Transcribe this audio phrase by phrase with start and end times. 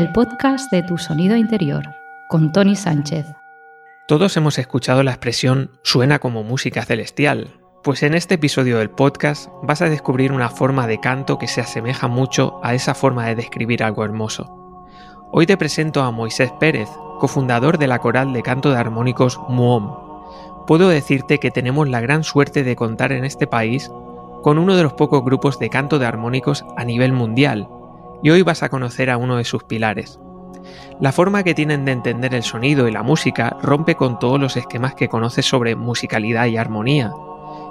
[0.00, 1.84] el podcast de tu sonido interior,
[2.26, 3.26] con Tony Sánchez.
[4.08, 9.50] Todos hemos escuchado la expresión suena como música celestial, pues en este episodio del podcast
[9.62, 13.34] vas a descubrir una forma de canto que se asemeja mucho a esa forma de
[13.34, 14.88] describir algo hermoso.
[15.32, 20.64] Hoy te presento a Moisés Pérez, cofundador de la coral de canto de armónicos Muom.
[20.66, 23.90] Puedo decirte que tenemos la gran suerte de contar en este país
[24.42, 27.68] con uno de los pocos grupos de canto de armónicos a nivel mundial,
[28.22, 30.18] y hoy vas a conocer a uno de sus pilares.
[31.00, 34.56] La forma que tienen de entender el sonido y la música rompe con todos los
[34.56, 37.12] esquemas que conoces sobre musicalidad y armonía.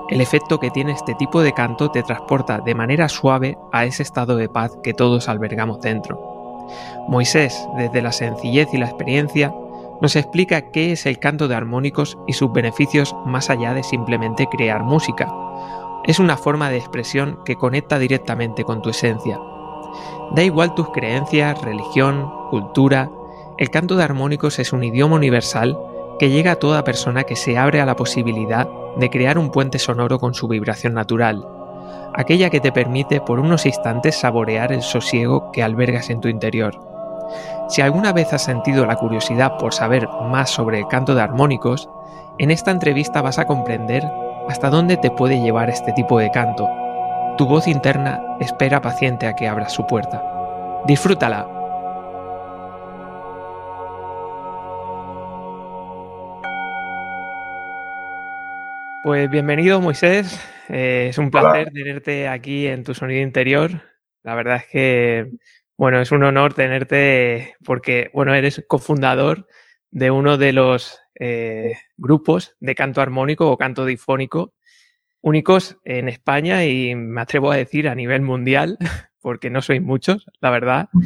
[0.09, 4.01] El efecto que tiene este tipo de canto te transporta de manera suave a ese
[4.01, 6.65] estado de paz que todos albergamos dentro.
[7.07, 9.53] Moisés, desde la sencillez y la experiencia,
[10.01, 14.47] nos explica qué es el canto de armónicos y sus beneficios más allá de simplemente
[14.47, 15.31] crear música.
[16.05, 19.39] Es una forma de expresión que conecta directamente con tu esencia.
[20.31, 23.09] Da igual tus creencias, religión, cultura,
[23.57, 25.77] el canto de armónicos es un idioma universal
[26.19, 29.79] que llega a toda persona que se abre a la posibilidad de crear un puente
[29.79, 31.47] sonoro con su vibración natural,
[32.13, 36.79] aquella que te permite por unos instantes saborear el sosiego que albergas en tu interior.
[37.69, 41.89] Si alguna vez has sentido la curiosidad por saber más sobre el canto de armónicos,
[42.37, 44.03] en esta entrevista vas a comprender
[44.47, 46.67] hasta dónde te puede llevar este tipo de canto.
[47.39, 50.21] Tu voz interna espera paciente a que abras su puerta.
[50.85, 51.47] Disfrútala.
[59.05, 60.37] Pues bienvenido Moisés,
[60.67, 63.83] eh, es un placer tenerte aquí en tu sonido interior.
[64.21, 65.31] La verdad es que,
[65.77, 69.47] bueno, es un honor tenerte porque, bueno, eres cofundador
[69.91, 74.55] de uno de los eh, grupos de canto armónico o canto difónico
[75.21, 78.77] únicos en España y me atrevo a decir a nivel mundial,
[79.21, 80.89] porque no sois muchos, la verdad.
[80.93, 81.05] Mm.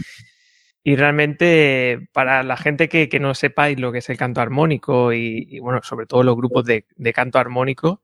[0.86, 5.60] Y realmente para la gente que, no sepáis lo que es el canto armónico y,
[5.60, 8.02] bueno, sobre todo los grupos de, canto armónico,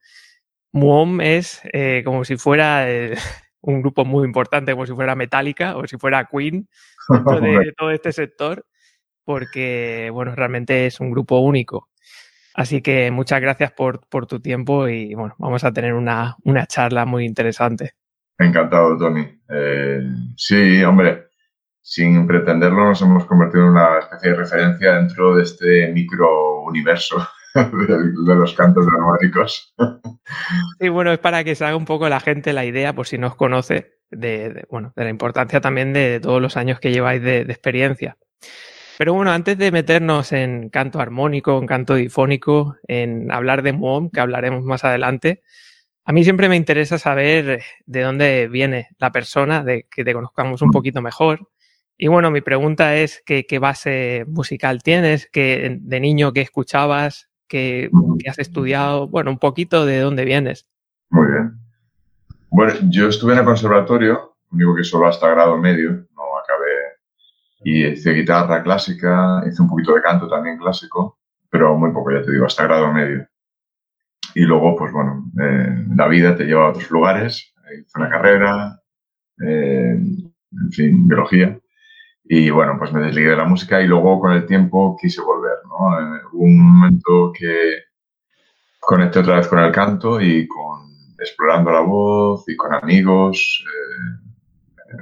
[0.71, 3.15] Muom es eh, como si fuera eh,
[3.61, 6.69] un grupo muy importante, como si fuera Metallica o si fuera Queen
[7.09, 8.65] dentro de todo este sector,
[9.25, 11.88] porque bueno, realmente es un grupo único.
[12.59, 16.35] Así que muchas gracias por, tu tiempo y bueno, vamos a tener una,
[16.67, 17.93] charla muy interesante.
[18.37, 19.25] Encantado, Tony.
[19.49, 20.01] Eh,
[20.35, 21.27] sí, hombre,
[21.81, 27.25] sin pretenderlo nos hemos convertido en una especie de referencia dentro de este micro universo
[27.55, 29.73] de, los cantos dramáticos.
[30.81, 33.17] Sí, bueno, es para que se haga un poco la gente la idea, por si
[33.17, 37.21] no os conoce, de, bueno, de la importancia también de, todos los años que lleváis
[37.21, 38.17] de experiencia.
[38.99, 44.09] Pero bueno, antes de meternos en canto armónico, en canto difónico, en hablar de MOM,
[44.09, 45.41] que hablaremos más adelante,
[46.03, 50.61] a mí siempre me interesa saber de dónde viene la persona, de que te conozcamos
[50.61, 51.47] un poquito mejor.
[51.97, 55.29] Y bueno, mi pregunta es ¿qué, base musical tienes?
[55.31, 57.29] ¿Qué, ¿De niño qué escuchabas?
[57.47, 57.89] ¿Qué,
[58.21, 59.07] ¿Qué, has estudiado?
[59.07, 60.67] Bueno, un poquito de dónde vienes.
[61.09, 61.53] Muy bien.
[62.49, 66.05] Bueno, yo estuve en el conservatorio, único que solo hasta grado medio,
[67.61, 72.21] y hice guitarra clásica, hice un poquito de canto también clásico, pero muy poco, ya
[72.21, 73.27] te digo, hasta grado medio.
[74.35, 78.79] Y luego, pues bueno, eh, la vida te lleva a otros lugares, hice una carrera,
[79.41, 79.91] eh,
[80.51, 81.59] en fin, biología.
[82.23, 85.57] Y bueno, pues me desligué de la música y luego con el tiempo quise volver,
[85.65, 85.99] ¿no?
[85.99, 87.83] Eh, hubo un momento que
[88.79, 93.63] conecté otra vez con el canto y con explorando la voz y con amigos.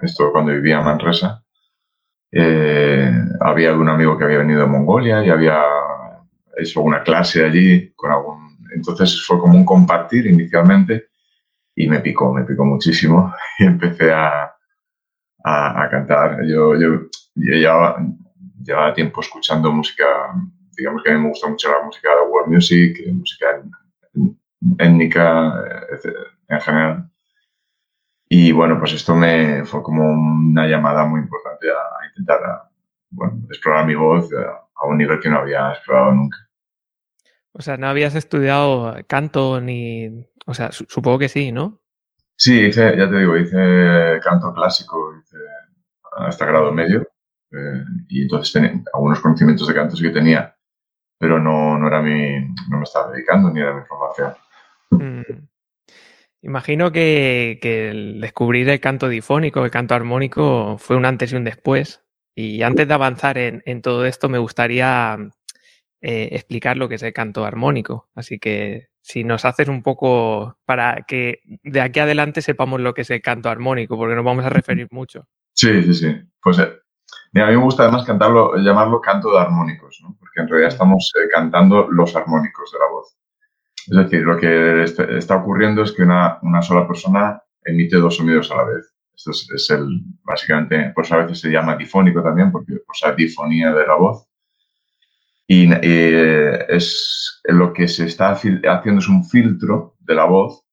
[0.02, 1.44] esto cuando vivía en Manresa.
[2.32, 5.62] Eh, había algún amigo que había venido de Mongolia y había
[6.58, 8.58] hecho una clase allí con algún...
[8.74, 11.08] Entonces fue como un compartir inicialmente
[11.76, 14.52] y me picó, me picó muchísimo y empecé a,
[15.44, 16.44] a, cantar.
[16.46, 18.04] Yo, yo, llevaba,
[18.64, 20.06] llevaba, tiempo escuchando música,
[20.76, 23.62] digamos que a mí me gusta mucho la música de world music, música
[24.80, 25.54] étnica
[26.50, 27.10] en general.
[28.30, 32.40] Y bueno, pues esto me fue como una llamada muy importante a, intentar
[33.10, 36.38] bueno, explorar mi voz a, un nivel que no había explorado nunca.
[37.52, 40.26] O sea, no habías estudiado canto ni...
[40.46, 41.82] O sea, supongo que sí, ¿no?
[42.36, 45.38] Sí, hice, ya te digo, hice canto clásico, hice
[46.12, 47.02] hasta grado medio.
[47.52, 50.56] Eh, y entonces tenía algunos conocimientos de canto sí que tenía,
[51.18, 52.40] pero no, no era mi...
[52.70, 54.34] no me estaba dedicando ni era mi formación.
[54.92, 55.48] Mm.
[56.42, 61.44] Imagino que, el descubrir el canto difónico, el canto armónico, fue un antes y un
[61.44, 62.04] después.
[62.40, 65.18] Y antes de avanzar en, todo esto, me gustaría
[66.02, 68.10] eh, explicar lo que es el canto armónico.
[68.14, 73.02] Así que si nos haces un poco para que de aquí adelante sepamos lo que
[73.02, 75.28] es el canto armónico, porque nos vamos a referir mucho.
[75.56, 76.16] Sí, sí, sí.
[76.40, 76.74] Pues eh,
[77.32, 80.16] Mira, a mí me gusta además cantarlo, llamarlo canto de armónicos, ¿no?
[80.20, 83.18] porque en realidad estamos eh, cantando los armónicos de la voz.
[83.88, 84.84] Es decir, lo que
[85.18, 88.94] está ocurriendo es que una, una sola persona emite dos sonidos a la vez.
[89.18, 93.74] Esto es, el, básicamente, pues a veces se llama difónico también, porque o sea, difonía
[93.74, 94.28] de la voz.
[95.48, 100.64] Y eh, es lo que se está haciendo es un filtro de la voz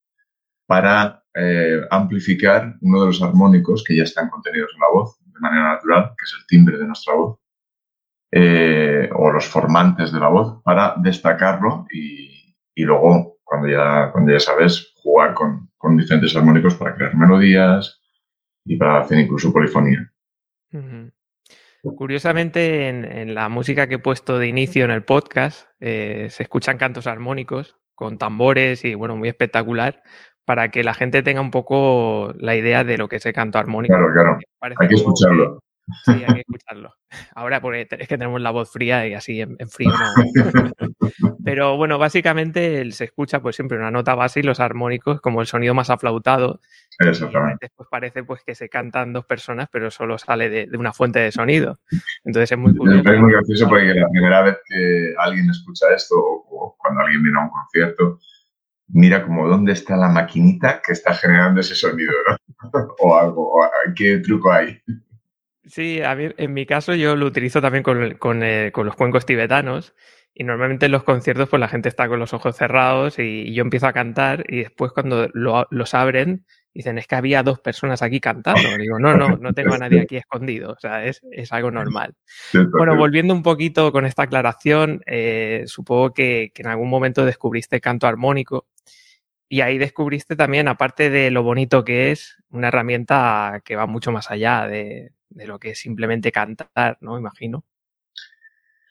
[0.66, 5.40] para eh, amplificar uno de los armónicos que ya están contenidos en la voz de
[5.40, 7.38] manera natural, que es el timbre de nuestra voz,
[8.30, 14.32] eh, o los formantes de la voz, para destacarlo y, y luego, cuando ya, cuando
[14.32, 18.03] ya sabes, jugar con, con diferentes armónicos para crear melodías,
[18.64, 20.10] y para hacer incluso polifonía.
[21.82, 26.78] Curiosamente, en, la música que he puesto de inicio en el podcast, eh, se escuchan
[26.78, 30.02] cantos armónicos con tambores y, bueno, muy espectacular,
[30.44, 33.58] para que la gente tenga un poco la idea de lo que es el canto
[33.58, 33.94] armónico.
[33.94, 34.38] Claro, claro.
[34.78, 35.60] Hay que escucharlo.
[36.04, 36.94] Sí, hay que escucharlo.
[37.34, 40.72] Ahora porque es que tenemos la voz fría y así en, frío no.
[41.44, 45.46] Pero bueno, básicamente se escucha pues siempre una nota base y los armónicos como el
[45.46, 46.60] sonido más aflautado.
[46.98, 47.66] Exactamente.
[47.66, 51.32] Después parece pues que se cantan dos personas, pero solo sale de, una fuente de
[51.32, 51.80] sonido.
[52.24, 53.12] Entonces es muy curioso.
[53.12, 57.38] Es muy gracioso porque la primera vez que alguien escucha esto o, cuando alguien viene
[57.38, 58.18] a un concierto,
[58.88, 62.12] mira como dónde está la maquinita que está generando ese sonido,
[63.00, 64.80] o algo, o, qué truco hay.
[65.66, 68.96] Sí, a mí, en mi caso yo lo utilizo también con, con, eh, con, los
[68.96, 69.94] cuencos tibetanos
[70.34, 73.62] y normalmente en los conciertos pues la gente está con los ojos cerrados y, yo
[73.62, 76.44] empiezo a cantar y después cuando lo, los abren
[76.74, 78.76] dicen es que había dos personas aquí cantando.
[78.76, 82.14] digo, no, no, no tengo a nadie aquí escondido, o sea, es, es algo normal.
[82.52, 87.80] Bueno, volviendo un poquito con esta aclaración, eh, supongo que, que en algún momento descubriste
[87.80, 88.66] canto armónico.
[89.48, 94.10] Y ahí descubriste también, aparte de lo bonito que es, una herramienta que va mucho
[94.10, 97.18] más allá de, de lo que es simplemente cantar, ¿no?
[97.18, 97.64] Imagino.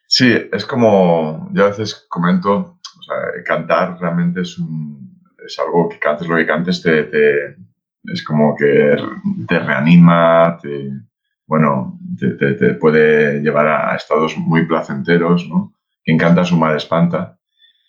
[0.07, 5.89] Sí, es como, yo a veces comento, o sea, cantar realmente es, un, es algo
[5.89, 7.56] que cantes lo que cantes, te,
[8.03, 8.95] es como que
[9.47, 10.91] te reanima, te,
[11.47, 15.74] bueno, te, puede llevar a, estados muy placenteros, ¿no?
[16.03, 17.39] Quien canta su mal espanta.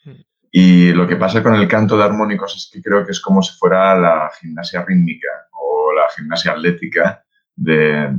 [0.04, 0.10] Mm.
[0.50, 3.42] Y lo que pasa con el canto de armónicos es que creo que es como
[3.42, 7.23] si fuera la gimnasia rítmica o la gimnasia atlética
[7.56, 8.10] de,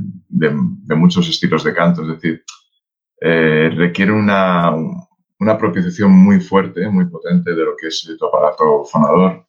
[0.96, 2.02] muchos estilos de canto.
[2.02, 2.44] Es decir,
[3.20, 4.74] eh, requiere una,
[5.38, 9.46] una propiciación muy fuerte, muy potente de lo que es tu aparato fonador.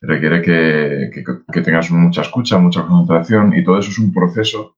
[0.00, 4.76] Requiere que, que, tengas mucha escucha, mucha concentración y todo eso es un proceso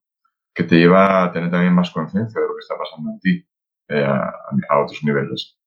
[0.55, 3.47] que te lleva a tener también más conciencia de lo que está pasando en ti
[3.89, 5.59] eh, a, otros niveles.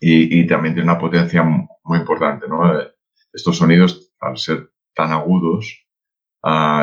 [0.00, 2.78] Y, y, también tiene una potencia muy importante, ¿no?
[2.78, 2.92] Eh,
[3.32, 5.85] estos sonidos, al ser tan agudos,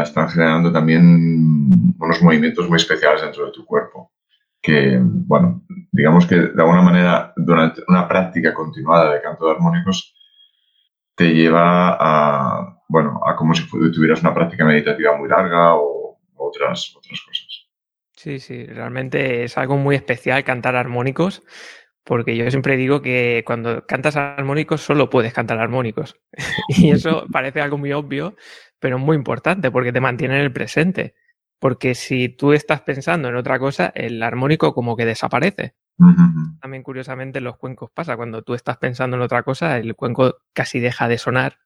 [0.04, 4.12] están generando también unos movimientos muy especiales dentro de tu cuerpo.
[4.62, 10.16] Que, bueno, digamos que de alguna manera, durante una práctica continuada de canto de armónicos,
[11.16, 16.94] te lleva a, bueno, a como si tuvieras una práctica meditativa muy larga o otras,
[16.96, 17.64] otras cosas.
[18.16, 21.44] Sí, sí, realmente es algo muy especial cantar armónicos,
[22.04, 26.16] porque yo siempre digo que cuando cantas armónicos solo puedes cantar armónicos.
[26.69, 28.36] y eso parece algo muy obvio,
[28.83, 31.16] pero muy importante porque te mantiene en el presente.
[31.57, 35.75] Porque si tú estás pensando en otra cosa, el armónico como que desaparece.
[36.59, 40.35] También curiosamente en los cuencos pasa, cuando tú estás pensando en otra cosa, el cuenco
[40.52, 41.59] casi deja de sonar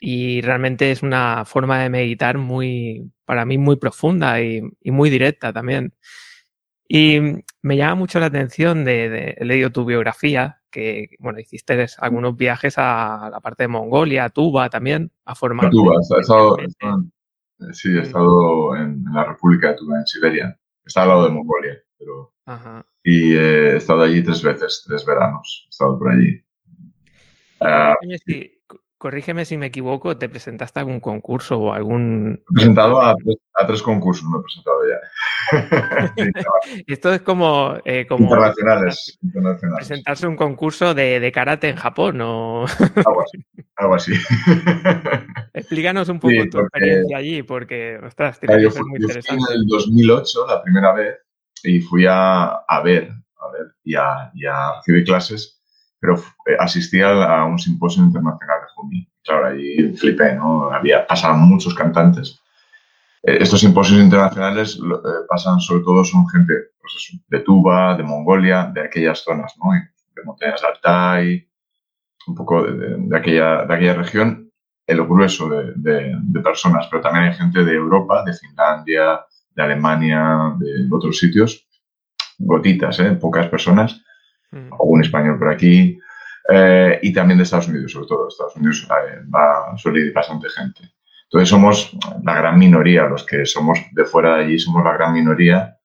[0.00, 5.54] y realmente es una forma de meditar muy, para mí, muy profunda y, muy directa
[5.54, 5.94] también.
[6.86, 7.20] Y
[7.62, 12.36] me llama mucho la atención de, de, he leído tu biografía que, bueno, hiciste algunos
[12.36, 15.70] viajes a la parte de Mongolia, a Tuba también, a formar.
[15.70, 16.56] Tuba, he estado,
[17.72, 20.58] sí, he estado en, la República de Tuba, en Siberia.
[20.84, 22.34] Está al lado de Mongolia, pero...
[23.04, 26.42] Y he estado allí tres veces, tres veranos, he estado por allí.
[27.60, 27.94] Uh,
[29.00, 32.42] corrígeme si me equivoco, ¿te presentaste a algún concurso o algún...?
[32.50, 33.16] He presentado a
[33.66, 36.82] tres, concursos, me he presentado ya.
[36.86, 39.18] Esto es como, eh, como internacionales,
[39.74, 42.66] presentarse un concurso de, karate en Japón o...
[43.06, 43.38] algo así.
[43.76, 44.12] Algo así.
[45.54, 49.42] Explícanos un poco tu experiencia allí, porque, ostras, tiene que ser muy interesante.
[49.42, 51.16] Fui en el 2008, la primera vez,
[51.64, 55.56] y fui a, a ver, a ver, y a, y a recibir clases
[56.00, 56.16] pero
[56.46, 59.08] eh, asistí a, un simposio internacional de Jumi.
[59.22, 59.56] Claro,
[59.96, 60.70] flipé, ¿no?
[60.70, 62.40] Había, pasaban muchos cantantes.
[63.22, 68.70] Eh, estos simposios internacionales eh, pasan sobre todo, son gente pues de Tuba, de Mongolia,
[68.72, 69.72] de aquellas zonas, ¿no?
[69.72, 71.48] De montañas de Altai,
[72.26, 74.50] un poco de, aquella, de aquella región,
[74.86, 79.62] el grueso de, de, personas, pero también hay gente de Europa, de Finlandia, de de
[79.62, 81.66] Alemania, de otros sitios,
[82.38, 83.12] gotitas, ¿eh?
[83.12, 84.02] pocas personas,
[84.50, 84.72] mm.
[84.72, 85.98] algún español por aquí,
[86.50, 88.28] eh, y también de Estados Unidos, sobre todo.
[88.28, 90.92] Estados Unidos eh, va, suele ir bastante gente.
[91.24, 95.12] Entonces somos la gran minoría, los que somos de fuera de allí somos la gran
[95.12, 95.78] minoría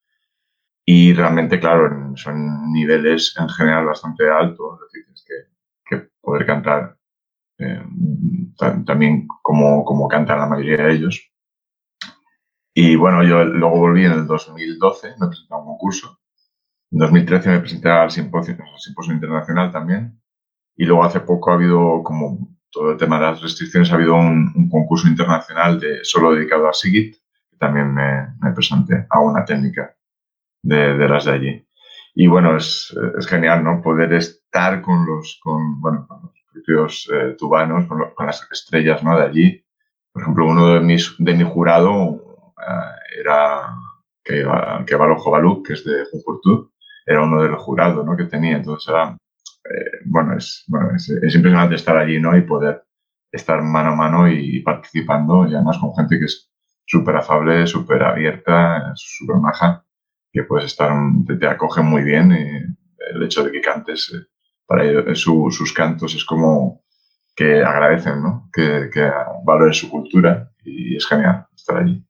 [0.84, 5.26] y realmente, claro, son niveles en general bastante altos, es decir,
[5.88, 6.98] que, que poder cantar
[7.58, 7.82] eh,
[8.86, 11.32] también como, como cantan la mayoría de ellos.
[12.74, 16.20] Y bueno, yo luego volví en el 2012, me presenté a un concurso.
[16.92, 20.20] En 2013 me presenté al simposio, al simposio internacional también.
[20.76, 24.16] Y luego hace poco ha habido, como todo el tema de las restricciones, ha habido
[24.16, 27.16] un, concurso internacional de, solo dedicado a Sigit,
[27.50, 29.96] que también me, me presenté a una técnica
[30.62, 31.68] de, de, las de allí.
[32.14, 33.82] Y bueno, es, es, genial, ¿no?
[33.82, 39.04] Poder estar con los, con, bueno, con los propios eh, tubanos, con, con, las estrellas,
[39.04, 39.18] ¿no?
[39.18, 39.66] De allí.
[40.12, 43.78] Por ejemplo, uno de mis, de mi jurado eh, era
[44.24, 44.46] que,
[44.86, 46.70] que Jovaluk, que es de Jujuy,
[47.06, 48.18] era uno del jurado, ¿no?
[48.18, 48.58] Que tenía.
[48.58, 49.18] Entonces era,
[49.70, 52.36] eh, bueno, es, bueno es, es, impresionante estar allí, ¿no?
[52.38, 52.84] Y poder
[53.32, 56.52] estar mano a mano y participando, y además con gente que es
[56.86, 59.86] súper afable, súper abierta, súper maja,
[60.32, 60.92] que puedes estar,
[61.26, 64.26] te, te acoge muy bien y el hecho de que cantes eh,
[64.66, 66.84] para ellos, su, sus cantos es como
[67.36, 68.50] que agradecen, ¿no?
[68.54, 69.12] Que, que
[69.44, 72.04] valoren su cultura y es genial estar allí.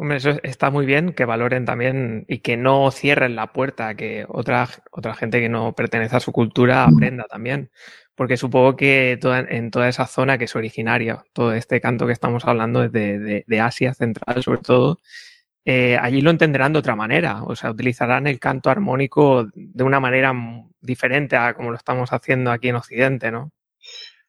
[0.00, 4.24] Hombre, eso está muy bien, que valoren también y que no cierren la puerta, que
[4.28, 6.94] otra, otra gente que no pertenece a su cultura mm.
[6.94, 7.70] aprenda también.
[8.14, 12.12] Porque supongo que toda, en toda esa zona que es originaria, todo este canto que
[12.12, 15.00] estamos hablando es de, de, de Asia Central sobre todo,
[15.64, 20.00] eh, allí lo entenderán de otra manera, o sea, utilizarán el canto armónico de una
[20.00, 20.32] manera
[20.80, 23.50] diferente a como lo estamos haciendo aquí en Occidente, ¿no?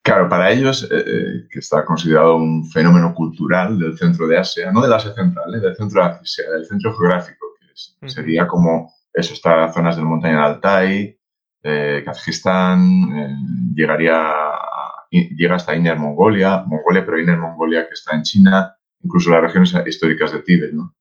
[0.09, 4.71] Claro, para ellos, eh, eh, que está considerado un fenómeno cultural del centro de Asia,
[4.71, 8.09] no del Asia Central, eh, del centro de Asia, del centro geográfico, que es, -huh.
[8.09, 11.19] sería como eso, está zonas del montaña de Altai,
[11.61, 12.79] eh, Kazajistán,
[13.17, 13.35] eh,
[13.75, 19.29] llegaría a, llega hasta Inner Mongolia, Mongolia, pero Inner Mongolia que está en China, incluso
[19.29, 20.95] las regiones históricas de Tíbet, ¿no?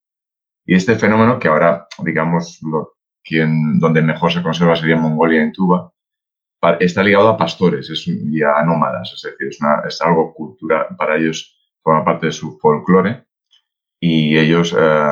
[0.66, 5.52] Y este fenómeno, que ahora, digamos, lo, quien, donde mejor se conserva sería Mongolia en
[5.52, 5.90] Tuba,
[6.80, 10.86] está ligado a pastores es, y a nómadas, es decir, es, una, es algo cultural,
[10.96, 13.24] para ellos forma parte de su folclore
[14.00, 15.10] y ellos eh,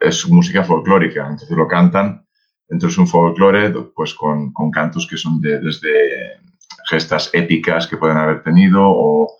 [0.00, 2.26] es música folclórica, entonces lo cantan
[2.68, 6.38] dentro de un folclore pues con, con cantos que son de, desde
[6.88, 9.38] gestas épicas que pueden haber tenido o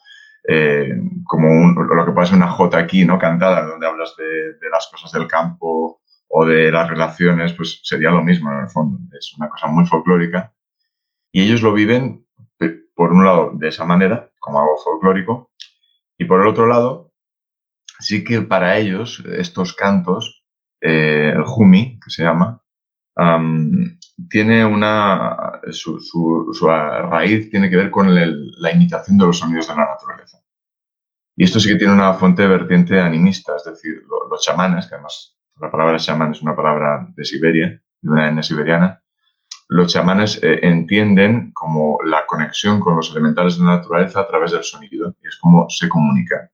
[0.48, 0.92] eh,
[1.24, 3.18] como un, lo que puede ser una jota aquí, ¿no?
[3.18, 8.10] Cantada, donde hablas de, de las cosas del campo o de las relaciones, pues sería
[8.10, 8.98] lo mismo en el fondo.
[9.16, 10.52] Es una cosa muy folclórica
[11.32, 12.26] y ellos lo viven,
[12.94, 15.50] por un lado, de esa manera, como algo folclórico,
[16.18, 17.12] y por el otro lado,
[17.98, 20.44] sí que para ellos estos cantos,
[20.80, 22.62] eh, el Jumi, que se llama,
[24.28, 29.74] tiene una, su, su, raíz tiene que ver con la imitación de los sonidos de
[29.74, 30.38] la naturaleza.
[31.36, 34.94] Y esto sí que tiene una fuente vertiente animista, es decir, los, los chamanes, que
[34.94, 39.01] además la palabra chamán es una palabra de Siberia, de una etnia siberiana,
[39.68, 44.52] los chamanes eh, entienden como la conexión con los elementales de la naturaleza a través
[44.52, 46.50] del sonido, y es como se comunican.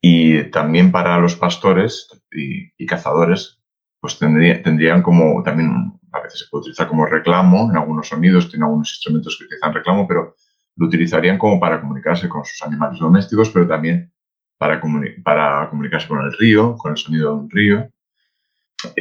[0.00, 3.60] Y también para los pastores y, cazadores,
[4.00, 8.50] pues tendría, tendrían como también, a veces se puede utilizar como reclamo en algunos sonidos,
[8.50, 10.36] tiene algunos instrumentos que utilizan reclamo, pero
[10.76, 14.12] lo utilizarían como para comunicarse con sus animales domésticos, pero también
[14.58, 17.90] para comunicarse con el río, con el sonido de un río,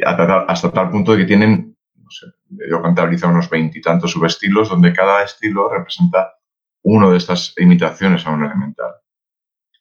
[0.05, 1.72] hasta, hasta tal punto de que tienen
[2.69, 6.33] yo contabilizo unos veintitantos subestilos donde cada estilo representa
[6.83, 8.91] uno de estas imitaciones a un elemental.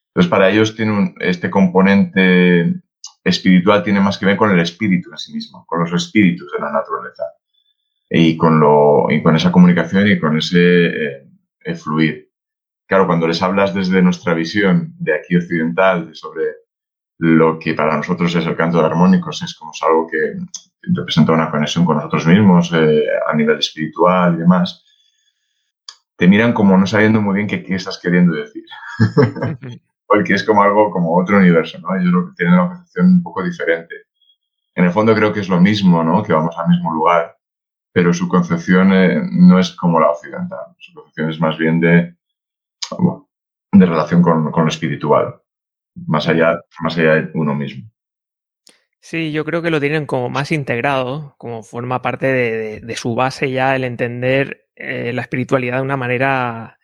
[0.09, 2.83] Entonces, para ellos tiene un, este componente
[3.25, 6.59] espiritual tiene más que ver con el espíritu en sí mismo, con los espíritus de
[6.59, 7.25] la naturaleza
[8.11, 11.26] y con, lo, y con esa comunicación y con ese
[11.64, 12.31] eh, fluir.
[12.87, 16.45] Claro, cuando les hablas desde nuestra visión de aquí occidental, de sobre
[17.23, 20.38] lo que para nosotros es el canto de armónicos, es como algo que
[20.83, 24.85] representa una conexión con nosotros mismos eh, a nivel espiritual y demás,
[26.17, 28.64] te miran como no sabiendo muy bien qué, qué estás queriendo decir.
[30.07, 31.95] Porque es como algo, como otro universo, ¿no?
[31.95, 33.95] Ellos lo que tienen una concepción un poco diferente.
[34.75, 36.25] En el fondo creo que es lo mismo, ¿no?
[36.25, 37.37] Que vamos al mismo lugar,
[37.93, 40.75] pero su concepción eh, no es como la occidental.
[40.76, 42.17] Su concepción es más bien de,
[42.99, 43.29] bueno,
[43.71, 45.42] de relación con, con lo espiritual
[45.95, 47.91] más allá, más allá de uno mismo.
[49.01, 53.17] Sí, yo creo que lo tienen como más integrado, como forma parte de, de, su
[53.17, 56.79] base ya el entender eh, la espiritualidad de una manera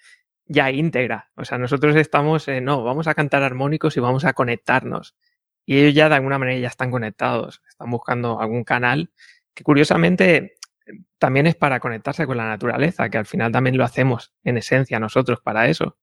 [0.47, 1.31] ya íntegra.
[1.37, 5.17] O sea, nosotros estamos, eh, no, vamos a cantar armónicos y vamos a conectarnos.
[5.67, 9.11] y ellos ya de alguna manera ya están conectados, están buscando algún canal
[9.55, 10.55] que curiosamente
[11.19, 15.01] también es para conectarse con la naturaleza, que al final también lo hacemos en esencia
[15.01, 15.99] nosotros para eso.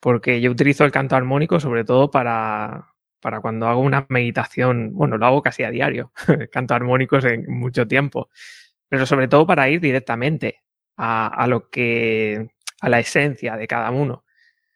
[0.00, 5.18] Porque yo utilizo el canto armónico sobre todo para, para cuando hago una meditación, bueno,
[5.18, 6.12] lo hago casi a diario,
[6.52, 8.30] canto armónicos en mucho tiempo,
[8.88, 10.62] pero sobre todo para ir directamente
[10.96, 12.48] a, a lo que,
[12.80, 14.24] a la esencia de cada uno.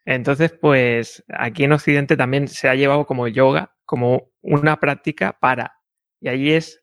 [0.04, 5.78] Entonces, pues aquí en Occidente también se ha llevado como yoga, como una práctica para.
[6.20, 6.82] Y allí es,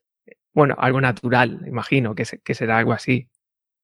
[0.53, 3.29] bueno, algo natural, imagino, que, que será algo así.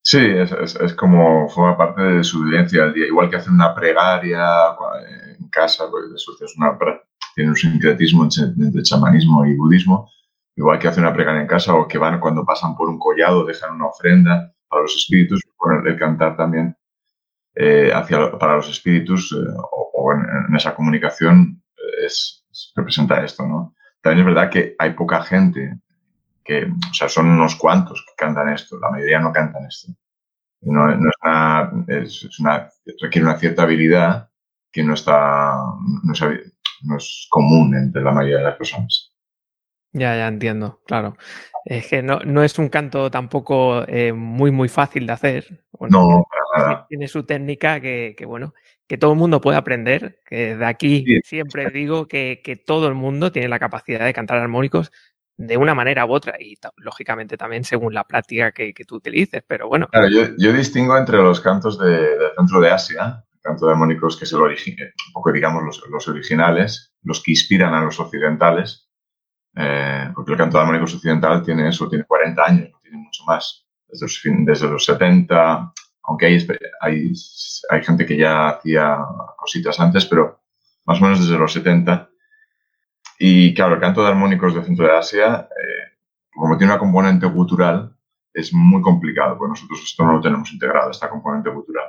[0.08, 3.08] Sí, es, es, como forma parte de su vivencia al día.
[3.08, 4.76] Igual que hacen una pregaria
[5.40, 6.78] en casa, pues es una,
[7.34, 10.12] tiene un sincretismo entre chamanismo y budismo.
[10.56, 13.46] Igual que hacen una pregaria en casa o que van cuando pasan por un collado,
[13.46, 16.78] dejan una ofrenda para los espíritus, bueno, el cantar también
[17.56, 22.46] eh, hacia, para los espíritus eh, o, en, esa comunicación eh, es,
[22.76, 23.74] representa esto, ¿no?
[24.02, 25.80] También es verdad que hay poca gente
[26.46, 29.92] que, o sea, son unos cuantos que cantan esto, la mayoría no cantan esto.
[30.62, 32.70] No, no es, una, es, una,
[33.02, 34.30] requiere una cierta habilidad
[34.72, 35.56] que no está,
[36.04, 36.22] no es,
[36.84, 39.12] no es común entre la mayoría de las personas.
[39.92, 41.16] Ya, ya entiendo, claro.
[41.64, 45.66] Es que no, no es un canto tampoco eh, muy, muy fácil de hacer.
[45.80, 46.26] no,
[46.90, 48.54] Tiene su técnica que, que, bueno,
[48.88, 50.20] que todo el mundo puede aprender.
[50.26, 54.38] Que de aquí siempre digo que, que, todo el mundo tiene la capacidad de cantar
[54.38, 54.92] armónicos
[55.38, 59.44] de una manera u otra y lógicamente también según la práctica que, que tú utilices,
[59.46, 59.88] pero bueno.
[59.88, 64.18] Claro, yo, yo distingo entre los cantos de, del centro de Asia, canto de armónicos
[64.18, 68.00] que es el origen, un poco digamos los, los originales, los que inspiran a los
[68.00, 68.90] occidentales,
[69.56, 73.24] eh, porque el canto de armónicos occidental tiene eso, tiene 40 años, no tiene mucho
[73.26, 73.66] más.
[73.88, 76.48] Desde los, desde los 70, aunque hay,
[76.82, 77.14] hay,
[77.70, 78.98] hay gente que ya hacía
[79.38, 80.42] cositas antes, pero
[80.86, 82.10] más o menos desde los 70.
[83.18, 85.98] Y claro, el canto de armónicos del centro de Asia, eh,
[86.34, 87.96] como tiene una componente cultural,
[88.34, 91.88] es muy complicado, porque nosotros esto no lo tenemos integrado, esta componente cultural.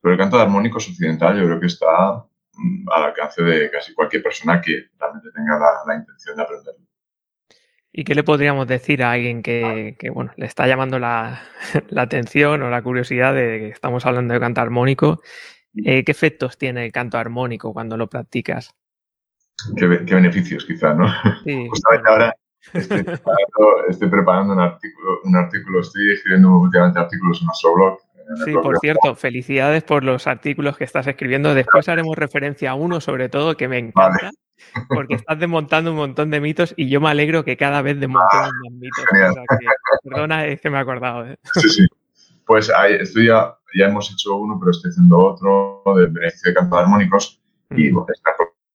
[0.00, 3.92] Pero el canto de armónicos occidental yo creo que está mm, al alcance de casi
[3.94, 6.86] cualquier persona que realmente tenga la, la intención de aprenderlo.
[7.92, 11.42] ¿Y qué le podríamos decir a alguien que, que bueno, le está llamando la,
[11.88, 15.20] la, atención o la curiosidad de que estamos hablando de canto armónico?
[15.74, 18.74] Eh, ¿Qué efectos tiene el canto armónico cuando lo practicas?
[19.76, 21.06] ¿Qué, qué beneficios, quizá, no?
[21.44, 22.34] Sí, Justamente ahora
[22.72, 27.98] estoy preparando, estoy preparando, un, artículo, un artículo, estoy escribiendo últimamente artículos en nuestro blog.
[28.44, 31.54] Sí, por cierto, felicidades por los artículos que estás escribiendo.
[31.54, 34.18] Después haremos referencia a uno, sobre todo, que me encanta.
[34.26, 34.30] Vale
[34.88, 38.50] porque estás desmontando un montón de mitos y yo me alegro que cada vez desmontemos
[38.64, 39.04] más mitos.
[40.02, 41.26] perdona, es que me he acordado.
[41.26, 41.38] ¿eh?
[41.54, 41.86] Sí, sí.
[42.46, 46.78] Pues esto ya, ya, hemos hecho uno, pero estoy haciendo otro de beneficio de canto
[46.78, 48.06] armónicos y bueno,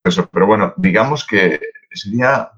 [0.04, 0.30] eso.
[0.32, 1.60] Pero bueno, digamos que
[1.92, 2.52] sería...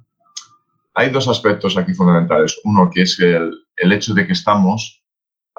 [0.93, 2.59] Hay dos aspectos aquí fundamentales.
[2.63, 5.03] Uno que es el, el hecho de que estamos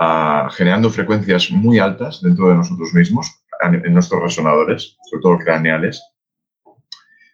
[0.00, 3.30] uh, generando frecuencias muy altas dentro de nosotros mismos,
[3.62, 6.02] en nuestros resonadores, sobre todo craneales,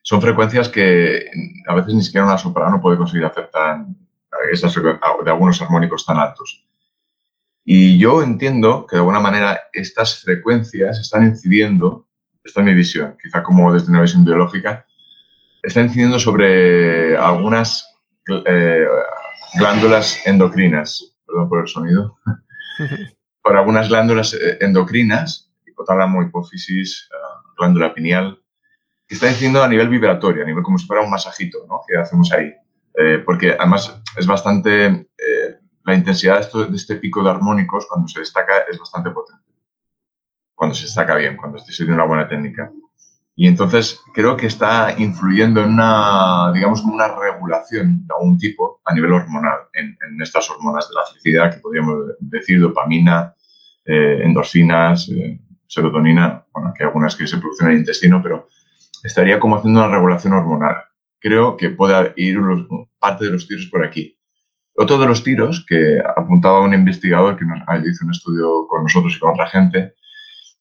[0.03, 1.25] son frecuencias que
[1.69, 3.87] a veces ni siquiera una soprano puede conseguir aceptar
[4.53, 6.67] esas de algunos armónicos tan altos.
[7.65, 12.09] Y yo entiendo que de alguna manera estas frecuencias están incidiendo,
[12.45, 14.87] esta es mi visión, quizá como desde una visión biológica,
[15.63, 17.87] están incidiendo sobre algunas
[18.47, 18.87] eh,
[19.55, 22.19] glándulas endocrinas, perdón por el sonido,
[23.43, 28.43] por algunas glándulas eh, endocrinas, hipotálamo, hipófisis, uh, glándula pineal,
[29.15, 31.83] está diciendo a nivel vibratorio, a nivel como si fuera un masajito ¿no?
[31.87, 32.53] que hacemos ahí.
[32.95, 37.87] Eh, porque además es bastante, eh, la intensidad de, esto, de, este pico de armónicos
[37.87, 39.43] cuando se destaca es bastante potente.
[40.63, 42.71] Cuando se destaca bien, cuando estoy haciendo una buena técnica.
[43.35, 48.95] Y entonces creo que está influyendo en una, digamos, una regulación de algún tipo a
[48.95, 53.35] nivel hormonal, en, en estas hormonas de la felicidad que podríamos decir dopamina,
[53.85, 58.47] eh, endorfinas, eh, serotonina, bueno, que hay algunas que se producen en el intestino, pero
[59.03, 60.77] estaría como haciendo una regulación hormonal.
[61.19, 62.39] Creo que puede ir
[63.01, 64.17] parte de los tiros por aquí.
[64.77, 69.17] Otro de los tiros que apuntaba un investigador que nos, hizo un estudio con nosotros
[69.17, 69.95] y con otra gente,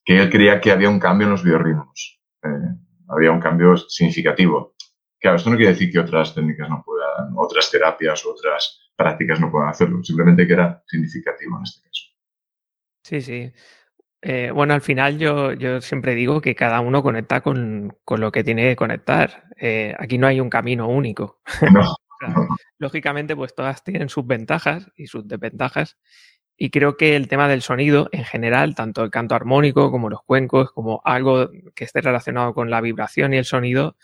[0.04, 2.20] que él creía que había un cambio en los biorritmos.
[2.44, 2.76] Eh,
[3.10, 4.76] había un cambio significativo.
[5.20, 9.52] Claro, esto no quiere decir que otras técnicas no puedan, otras terapias, otras prácticas no
[9.52, 12.04] puedan hacerlo, simplemente que era significativo en este caso.
[13.04, 13.54] Sí, sí.
[14.24, 18.32] Eh, bueno, al final yo, yo, siempre digo que cada uno conecta con, con lo
[18.32, 19.46] que tiene que conectar.
[19.60, 21.42] Eh, aquí no hay un camino único.
[21.72, 21.96] No.
[22.78, 25.98] lógicamente, pues todas tienen sus ventajas y sus desventajas.
[26.64, 30.22] Y creo que el tema del sonido en general, tanto el canto armónico como los
[30.22, 33.96] cuencos, como algo que esté relacionado con la vibración y el sonido,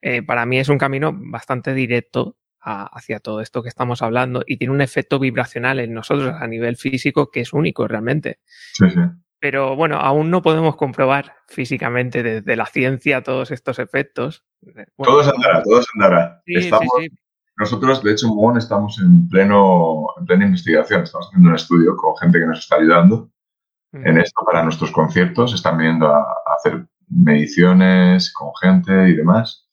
[0.00, 4.56] eh, para mí es un camino bastante directo hacia todo esto que estamos hablando y
[4.56, 8.38] tiene un efecto vibracional en nosotros a nivel físico que es único realmente.
[8.72, 9.00] Sí, sí.
[9.38, 14.46] Pero bueno, aún no podemos comprobar físicamente desde la ciencia todos estos efectos.
[14.96, 16.42] todo se andará, todo se andará.
[17.58, 21.02] Nosotros, de hecho, en estamos en, pleno, en plena investigación.
[21.02, 23.30] Estamos haciendo un estudio con gente que nos está ayudando
[23.92, 25.52] en esto para nuestros conciertos.
[25.52, 26.24] Están viendo a
[26.56, 29.68] hacer mediciones con gente y demás.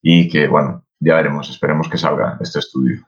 [0.00, 3.06] Y que, bueno, ya veremos, esperemos que salga este estudio.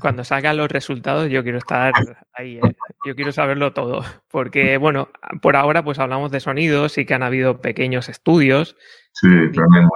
[0.00, 1.92] cuando salgan los resultados yo quiero estar
[2.32, 2.76] ahí, ¿eh?
[3.04, 5.10] yo quiero saberlo todo, porque bueno,
[5.42, 8.76] por ahora pues hablamos de sonidos, sí que han habido pequeños estudios.
[9.12, 9.88] Sí, pero no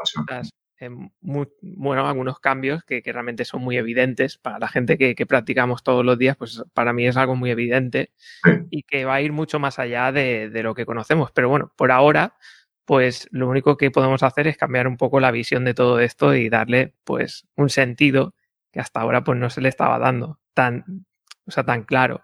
[1.20, 1.52] mucho.
[1.60, 6.18] bueno, algunos cambios que, realmente son muy evidentes para la gente que, practicamos todos los
[6.18, 8.12] días, pues para mí es algo muy evidente
[8.70, 11.30] y que va a ir mucho más allá de, de, lo que conocemos.
[11.32, 12.34] Pero bueno, por ahora,
[12.84, 16.34] pues lo único que podemos hacer es cambiar un poco la visión de todo esto
[16.34, 18.34] y darle pues un sentido
[18.72, 21.04] que hasta ahora pues no se le estaba dando tan,
[21.46, 22.22] o sea, tan claro.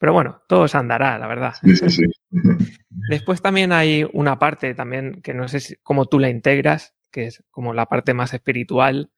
[0.00, 1.54] Pero bueno, todo se andará, la verdad.
[1.62, 2.04] Sí, sí, sí.
[3.08, 7.44] Después también hay una parte también que no sé cómo tú la integras, que es
[7.50, 9.12] como la parte más espiritual,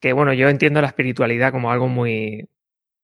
[0.00, 2.48] que bueno, yo entiendo la espiritualidad como algo muy,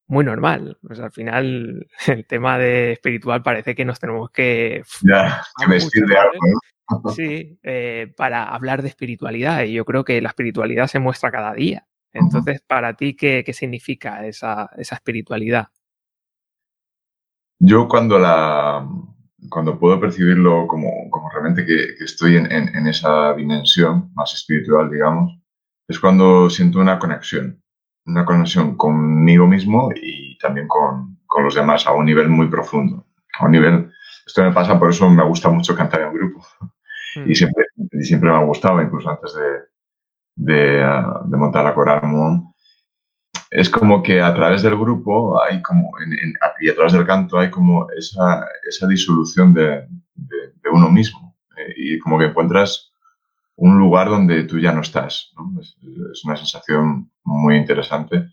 [0.06, 0.78] muy normal.
[0.82, 4.82] Pues al final el tema de espiritual parece que nos tenemos que...
[5.02, 6.58] Ya, que vestir de algo, ¿no?
[7.12, 9.62] Sí, eh, para hablar de espiritualidad.
[9.64, 11.86] Y yo creo que la espiritualidad se muestra cada día.
[12.12, 15.68] Entonces, para ti, ¿qué, significa esa, espiritualidad?
[17.58, 18.86] Yo cuando la
[19.50, 25.38] cuando puedo percibirlo como, como realmente que, estoy en, esa dimensión más espiritual, digamos,
[25.88, 27.62] es cuando siento una conexión,
[28.06, 33.06] una conexión conmigo mismo y también con, con los demás a un nivel muy profundo,
[33.38, 33.90] a un nivel
[34.26, 36.44] esto me pasa, por eso me gusta mucho cantar en grupo.
[37.16, 37.34] Y, mm.
[37.34, 37.64] siempre,
[38.00, 39.34] siempre me ha gustado, incluso antes
[40.36, 42.53] de, ah, de, montar la Coral Moon.
[43.54, 45.92] Es como que a través del grupo hay como,
[46.60, 49.86] y a través del canto hay como esa, esa disolución de,
[50.16, 51.36] de, uno mismo.
[51.56, 52.90] Eh, y como que encuentras
[53.54, 55.32] un lugar donde tú ya no estás.
[55.60, 55.76] Es,
[56.12, 58.28] es, una sensación muy interesante.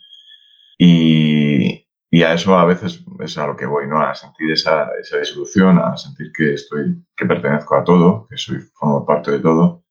[0.80, 4.02] Y, y a eso a veces es a lo que voy, ¿no?
[4.02, 8.58] A sentir esa, esa disolución, a sentir que estoy, que pertenezco a todo, que soy,
[8.74, 9.84] formo parte de todo.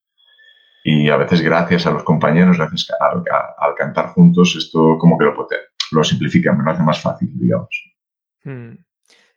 [0.83, 3.23] Y a veces gracias a los compañeros, gracias al,
[3.59, 5.47] al cantar juntos, esto como que lo,
[5.93, 7.69] lo simplifica, me lo hace más fácil, digamos.
[8.45, 8.77] Hmm.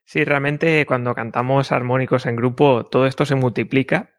[0.05, 4.13] Sí, realmente cuando cantamos armónicos en grupo, todo esto se multiplica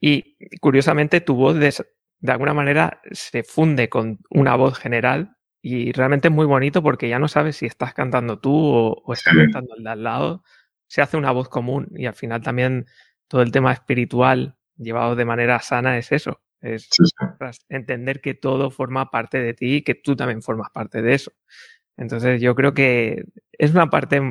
[0.00, 1.74] y curiosamente tu voz de,
[2.20, 7.08] de alguna manera se funde con una voz general y realmente es muy bonito porque
[7.08, 10.44] ya no sabes si estás cantando tú o, estás cantando el de al lado.
[10.86, 12.86] Se hace una voz común y al final también
[13.28, 16.40] todo el tema espiritual llevado de manera sana es eso.
[16.62, 16.88] Es
[17.68, 21.32] entender que todo forma parte de ti y que tú también formas parte de eso.
[21.96, 24.22] Entonces yo creo que es una parte,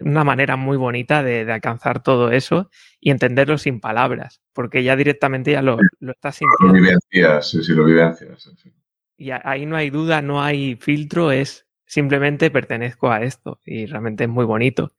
[0.00, 5.52] una manera muy bonita de, alcanzar todo eso y entenderlo sin palabras, porque ya directamente
[5.52, 6.74] ya lo, lo estás sintiendo.
[6.74, 8.50] Lo vivencias, sí, sí, lo vivencias.
[8.56, 8.72] Sí
[9.20, 14.24] y ahí no hay duda, no hay filtro, es simplemente pertenezco a esto y realmente
[14.24, 14.94] es muy bonito.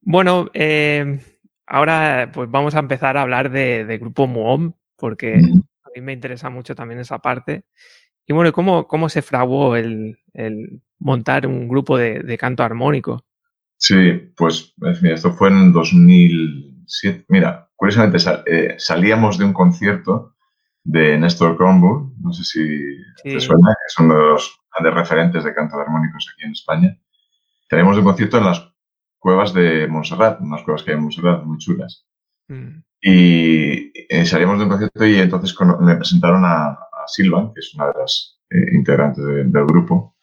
[0.00, 1.20] Bueno, eh,
[1.66, 5.42] ahora pues vamos a empezar a hablar de, Grupo Muom, porque
[5.88, 7.64] a mí me interesa mucho también esa parte.
[8.26, 10.18] Y bueno, ¿cómo, cómo se fraguó el,
[10.98, 13.24] montar un grupo de, canto armónico?
[13.76, 17.24] Sí, pues mira, esto fue en 2007.
[17.28, 20.34] Mira, curiosamente eh, salíamos de un concierto
[20.84, 22.62] de Néstor Kronburg, no sé si
[23.22, 26.52] te suena, que es uno de los grandes referentes de canto de armónicos aquí en
[26.52, 26.98] España.
[27.68, 28.72] Tenemos un concierto en las
[29.18, 32.06] cuevas de Montserrat, unas cuevas que hay en Montserrat muy chulas.
[32.48, 32.82] Mm.
[33.00, 37.86] Y, eh, salimos de un concierto y entonces me presentaron a, Silvan, que es una
[37.86, 40.14] de las eh, integrantes del grupo,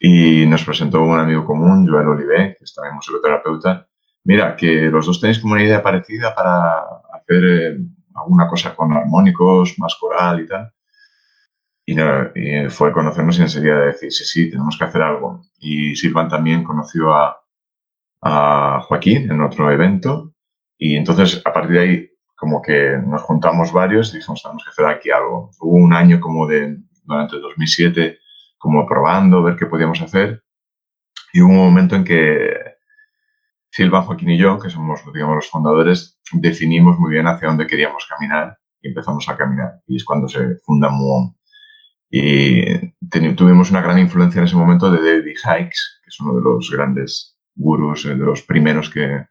[0.00, 3.86] y nos presentó un amigo común, Joel Olivé, que es también musicoterapeuta.
[4.24, 6.80] Mira, que los dos tenéis como una idea parecida para
[7.12, 7.78] hacer eh,
[8.14, 10.72] alguna cosa con armónicos, más coral y tal.
[11.86, 15.42] Y, y fue conocernos y enseguida decir, sí, sí, tenemos que hacer algo.
[15.58, 17.42] Y Silvan también conoció a,
[18.20, 20.33] a Joaquín en otro evento.
[20.78, 24.70] Y entonces, a partir de ahí, como que nos juntamos varios y dijimos, tenemos que
[24.70, 25.50] hacer aquí algo.
[25.60, 28.18] Hubo un año como de, durante 2007,
[28.58, 30.42] como probando, ver qué podíamos hacer.
[31.32, 32.74] Y hubo un momento en que
[33.70, 38.06] Silva, Joaquín y yo, que somos digamos, los fundadores, definimos muy bien hacia dónde queríamos
[38.06, 39.80] caminar y empezamos a caminar.
[39.86, 41.36] Y es cuando se funda Muon.
[42.10, 42.92] Y
[43.34, 46.70] tuvimos una gran influencia en ese momento de David Hikes, que es uno de los
[46.70, 49.26] grandes gurús, eh, de los primeros que,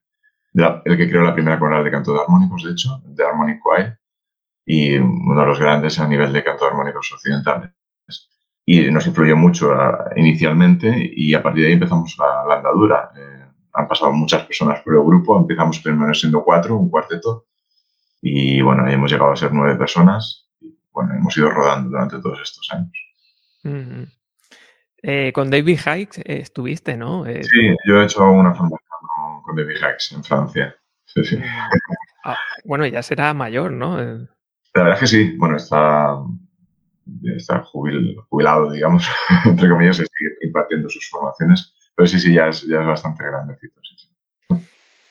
[0.54, 3.98] el que creó la primera coral de canto de armónicos, de hecho, de Harmonic Choir.
[4.66, 7.72] y uno de los grandes a nivel de canto armónicos occidentales.
[8.66, 9.74] Y nos influyó mucho
[10.16, 13.12] inicialmente y a partir de ahí empezamos la, andadura.
[13.16, 17.48] Eh, han pasado muchas personas por el grupo, empezamos primero siendo cuatro, un cuarteto,
[18.22, 20.48] y bueno, hemos llegado a ser nueve personas.
[20.62, 22.94] Y, bueno, hemos ido rodando durante todos estos años.
[25.02, 27.26] Eh, con David Hikes eh, estuviste, ¿no?
[27.26, 28.83] sí, yo he hecho una formación
[29.56, 30.76] David Hikes en Francia.
[31.06, 31.40] Sí, sí.
[32.24, 33.98] Ah, bueno, ya será mayor, ¿no?
[33.98, 35.36] La verdad es que sí.
[35.38, 36.18] Bueno, está,
[37.36, 39.08] está jubilado, digamos,
[39.46, 41.74] entre comillas, y sigue impartiendo sus formaciones.
[41.96, 43.80] Pero sí, sí, ya es, ya es bastante grandecito.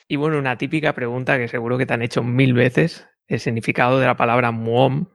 [0.08, 3.98] Y bueno, una típica pregunta que seguro que te han hecho mil veces, el significado
[3.98, 5.06] de la palabra muom.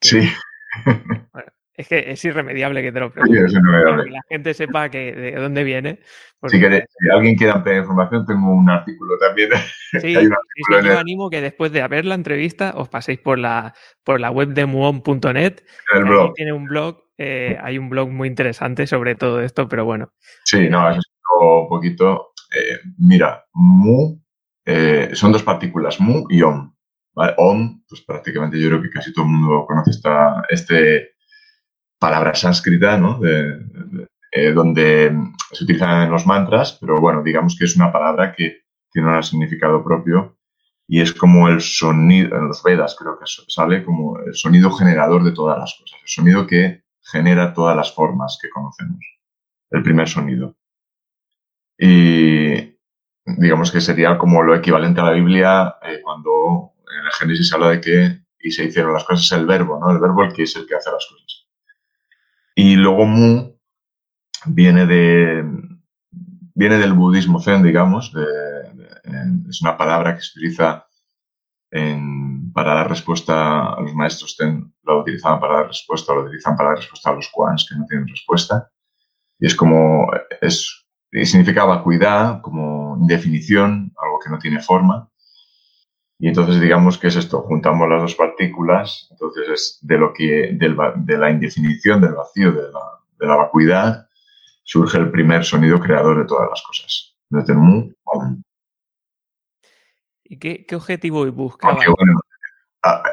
[0.00, 0.30] Sí.
[1.76, 3.08] Es que es irremediable que te lo.
[3.10, 6.00] Sí, que la gente sepa que, de dónde viene.
[6.48, 6.64] Si,
[7.12, 9.50] alguien quiere ampliar información, tengo un artículo también.
[10.00, 13.72] Sí, yo animo que después de ver la entrevista os paséis por la,
[14.04, 15.62] por la web de muon.net.
[15.94, 16.34] El blog.
[16.34, 20.12] Tiene un blog, eh, hay un blog muy interesante sobre todo esto, pero bueno.
[20.44, 20.98] Sí, no, es
[21.40, 22.32] un poquito.
[22.54, 24.20] Eh, mira, mu
[24.64, 26.74] eh, son dos partículas, mu y om.
[27.14, 31.15] Om, pues prácticamente yo creo que casi todo el mundo conoce esta, este
[31.98, 33.20] palabra sánscrita, ¿no?
[33.24, 35.16] Eh, donde
[35.52, 39.82] se utilizan los mantras, pero bueno, digamos que es una palabra que tiene un significado
[39.82, 40.36] propio
[40.88, 45.24] y es como el sonido, en los Vedas creo que sale como el sonido generador
[45.24, 49.00] de todas las cosas, el sonido que genera todas las formas que conocemos,
[49.70, 50.56] el primer sonido.
[51.78, 52.76] Y
[53.24, 57.54] digamos que sería como lo equivalente a la Biblia eh, cuando en el Génesis se
[57.54, 59.90] habla de que y se hicieron las cosas el verbo, ¿no?
[59.90, 61.35] El verbo el que es el que hace las cosas.
[62.58, 63.54] Y luego Mu
[64.46, 65.44] viene, de,
[66.54, 68.10] viene del budismo zen, digamos.
[69.48, 70.86] es una palabra que se utiliza
[72.54, 74.72] para dar respuesta a los maestros zen.
[74.84, 77.84] Lo utilizaban para dar respuesta, lo utilizan para dar respuesta a los kwans que no
[77.84, 78.70] tienen respuesta.
[79.38, 85.10] Y es como, es, significaba cuidar como indefinición, algo que no tiene forma.
[86.18, 90.50] Y entonces digamos que es esto, juntamos las dos partículas, entonces es de lo que,
[90.52, 92.80] de la indefinición, del vacío, de la,
[93.18, 94.08] de la vacuidad,
[94.62, 97.16] surge el primer sonido creador de todas las cosas.
[97.28, 97.92] Desde el mu
[100.24, 101.78] ¿Y qué, qué objetivo buscaba?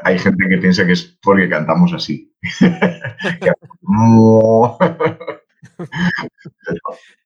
[0.04, 2.34] hay gente que piensa que es porque cantamos así.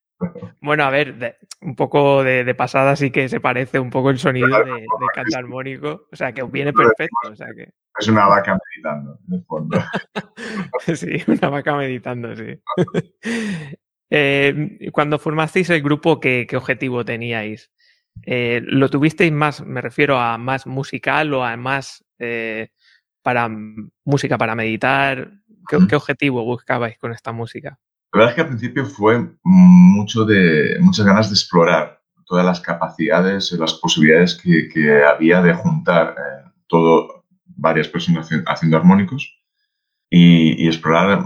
[0.62, 4.48] Bueno, a ver, un poco de, pasada sí que se parece un poco el sonido
[4.48, 6.08] de, de canto armónico.
[6.12, 7.32] O sea, que viene perfecto.
[7.32, 7.72] O sea que...
[8.00, 9.84] Es una vaca meditando, en el fondo.
[10.96, 12.60] sí, una vaca meditando, sí.
[14.10, 17.72] Eh, cuando formasteis el grupo, ¿qué, objetivo teníais?
[18.24, 22.70] Eh, ¿Lo tuvisteis más, me refiero a más musical o a más eh,
[23.22, 23.50] para
[24.06, 25.32] música para meditar?
[25.68, 27.78] ¿Qué objetivo buscabais con esta música?
[28.14, 32.60] La verdad es que al principio fue mucho de, muchas ganas de explorar todas las
[32.60, 39.34] capacidades y las posibilidades que, había de juntar eh, todo, varias personas haciendo armónicos
[40.10, 41.26] y, explorar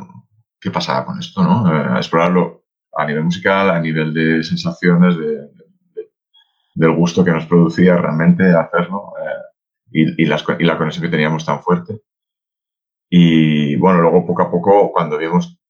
[0.59, 1.71] qué pasaba con esto, ¿no?
[1.71, 2.63] Eh, explorarlo
[2.93, 5.15] a nivel musical, a nivel de sensaciones,
[6.73, 11.61] del gusto que nos producía realmente hacerlo eh, y, y la conexión que teníamos tan
[11.61, 12.01] fuerte.
[13.09, 15.60] Y bueno, luego poco a poco, cuando vimos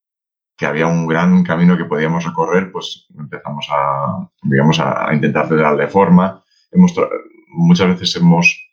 [0.61, 5.87] que había un gran camino que podíamos recorrer, pues empezamos a, digamos, a, intentar darle
[5.87, 6.43] forma.
[6.71, 6.93] Hemos
[7.47, 8.63] muchas veces hemos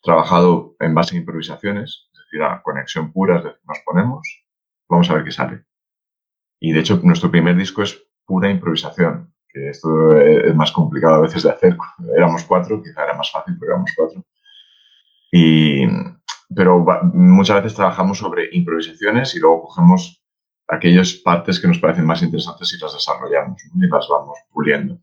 [0.00, 4.44] trabajado en base a improvisaciones, es decir, a conexión pura, es decir, nos ponemos,
[4.88, 5.64] vamos a ver qué sale.
[6.60, 11.22] Y de hecho, nuestro primer disco es pura improvisación, que esto es más complicado a
[11.22, 11.76] veces de hacer.
[12.16, 14.24] Éramos cuatro, quizá era más fácil, pero éramos cuatro.
[15.32, 15.88] Y,
[16.54, 20.21] pero muchas veces trabajamos sobre improvisaciones y luego cogemos
[20.68, 24.98] aquellas partes que nos parecen más interesantes y las desarrollamos y las vamos puliendo.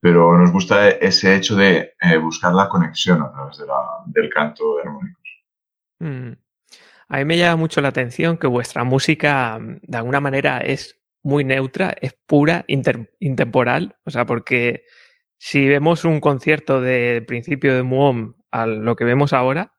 [0.00, 3.58] Pero nos gusta ese hecho de eh, buscar la conexión a través
[4.06, 5.22] del canto de armónicos.
[5.98, 6.32] Mm.
[7.08, 11.44] A mí me llama mucho la atención que vuestra música, de alguna manera, es muy
[11.44, 13.96] neutra, es pura, intemporal.
[14.04, 14.84] O sea, porque
[15.36, 19.74] si vemos un concierto de principio de Muom a lo que vemos ahora,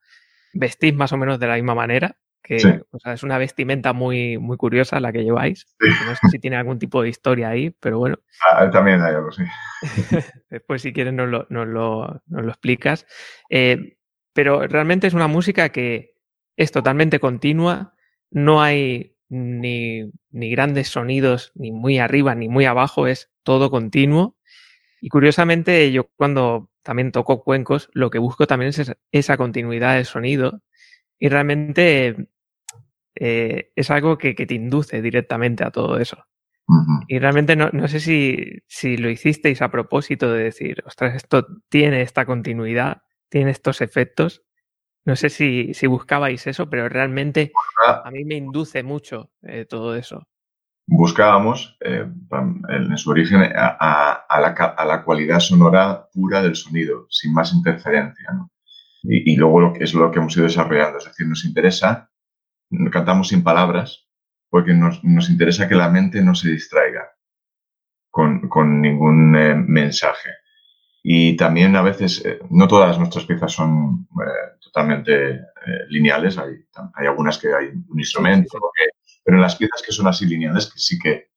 [0.53, 4.99] vestís más o menos de la misma manera que es una vestimenta muy, muy curiosa
[4.99, 5.67] la que lleváis.
[5.79, 8.17] No sé si tiene algún tipo de historia ahí, pero bueno.
[8.45, 9.43] Ah, también hay algo, sí.
[10.49, 13.05] Después, si quieres, nos lo, nos lo, nos lo explicas.
[13.49, 13.97] Eh,
[14.33, 16.15] pero realmente es una música que
[16.55, 17.95] es totalmente continua,
[18.29, 24.35] no hay ni, ni grandes sonidos, ni muy arriba, ni muy abajo, es todo continuo.
[24.99, 30.05] Y curiosamente, yo cuando también toco cuencos, lo que busco también es esa continuidad de
[30.05, 30.61] sonido
[31.21, 32.29] Y realmente
[33.15, 36.17] eh, es algo que, te induce directamente a todo eso.
[37.07, 42.01] Y realmente no, sé si, si, lo hicisteis a propósito de decir, ostras, esto tiene
[42.01, 44.43] esta continuidad, tiene estos efectos.
[45.05, 47.51] No sé si, si buscabais eso, pero realmente
[47.85, 50.27] a mí me induce mucho eh, todo eso.
[50.87, 52.09] Buscábamos eh,
[52.69, 58.25] en su origen a, la, a, la, cualidad sonora pura del sonido, sin más interferencia.
[59.03, 62.11] Y, y, luego lo que es lo que hemos ido desarrollando, es decir, nos interesa
[62.91, 64.07] cantamos sin palabras
[64.49, 67.11] porque nos, nos interesa que la mente no se distraiga
[68.09, 70.29] con, con ningún eh, mensaje.
[71.03, 75.39] Y también a veces, eh, no todas nuestras piezas son eh, totalmente
[75.89, 76.55] lineales, hay,
[76.95, 78.59] hay, algunas que hay un instrumento,
[79.23, 81.29] pero en las piezas que son así lineales, que sí que,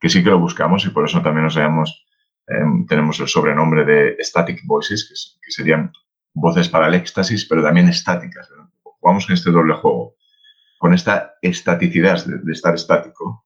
[0.00, 2.06] que sí que lo buscamos y por eso también nos llamamos,
[2.46, 5.92] em, tenemos el sobrenombre de static voices, que, que, serían
[6.40, 8.48] voces para el éxtasis, pero también estáticas.
[8.82, 10.14] Jugamos en este doble juego
[10.78, 13.44] con esta estaticidad de, estar estático,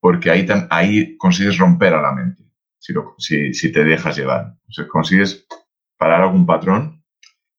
[0.00, 2.42] porque ahí, ahí consigues romper a la mente,
[2.78, 4.54] si, si, te dejas llevar.
[4.68, 5.46] O sea, consigues
[5.96, 7.04] parar algún patrón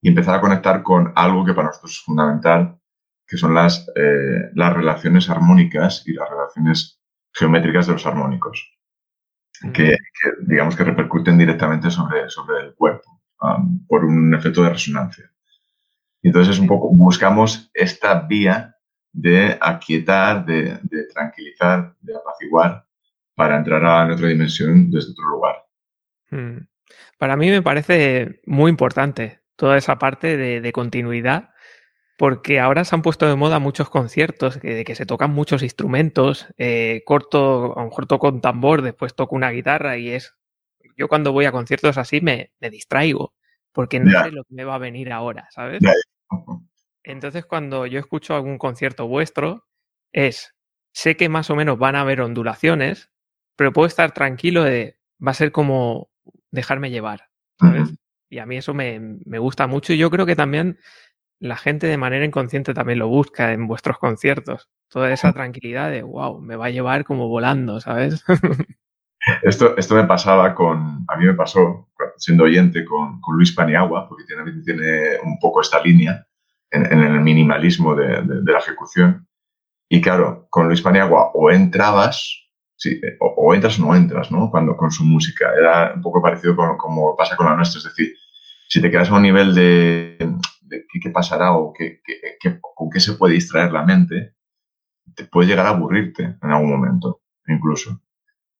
[0.02, 2.80] y empezar a conectar con algo que para nosotros es fundamental,
[3.28, 7.00] que son las, eh, las relaciones armónicas y las relaciones
[7.32, 8.76] geométricas de los armónicos,
[9.74, 9.96] que,
[10.42, 15.32] digamos que repercuten directamente sobre, sobre el cuerpo um, por un efecto de resonancia.
[16.22, 18.76] Y entonces es un poco, buscamos esta vía
[19.12, 20.80] de aquietar, de,
[21.14, 22.86] tranquilizar, de apaciguar
[23.36, 25.56] para entrar a otra dimensión desde otro lugar.
[26.30, 26.68] Hmm.
[27.18, 31.50] Para mí me parece muy importante toda esa parte de, continuidad,
[32.18, 36.48] porque ahora se han puesto de moda muchos conciertos de que se tocan muchos instrumentos,
[36.58, 40.36] eh, corto, a lo mejor toco un tambor, después toco una guitarra y es...
[41.00, 43.34] Yo cuando voy a conciertos así me, distraigo,
[43.72, 45.82] porque no sé lo que me va a venir ahora, ¿sabes?
[47.04, 49.66] Entonces, cuando yo escucho algún concierto vuestro,
[50.12, 50.54] es,
[50.92, 53.12] sé que más o menos van a haber ondulaciones,
[53.56, 56.10] pero puedo estar tranquilo de, va a ser como
[56.52, 57.94] dejarme llevar, ¿sabes?
[58.30, 60.80] Y a mí eso me, me, gusta mucho y yo creo que también
[61.40, 64.68] la gente de manera inconsciente también lo busca en vuestros conciertos.
[64.90, 68.26] Toda esa tranquilidad de, wow, me va a llevar como volando, ¿sabes?
[69.44, 74.08] esto, esto me pasaba con, a mí me pasó siendo oyente con, con Luis Paniagua,
[74.08, 76.26] porque tiene, tiene un poco esta línea
[76.72, 79.28] en, el minimalismo de, la ejecución.
[79.90, 84.52] Y claro, con Luis Paniagua o entrabas, sí, o, entras o no entras, ¿no?
[84.52, 85.52] Cuando con su música.
[85.58, 87.80] Era un poco parecido con como pasa con la nuestra.
[87.80, 88.14] Es decir,
[88.68, 90.18] si te quedas a un nivel de,
[91.02, 92.02] qué, pasará o qué,
[92.62, 94.36] con qué se puede distraer la mente,
[95.16, 98.00] te puede llegar a aburrirte en algún momento, incluso.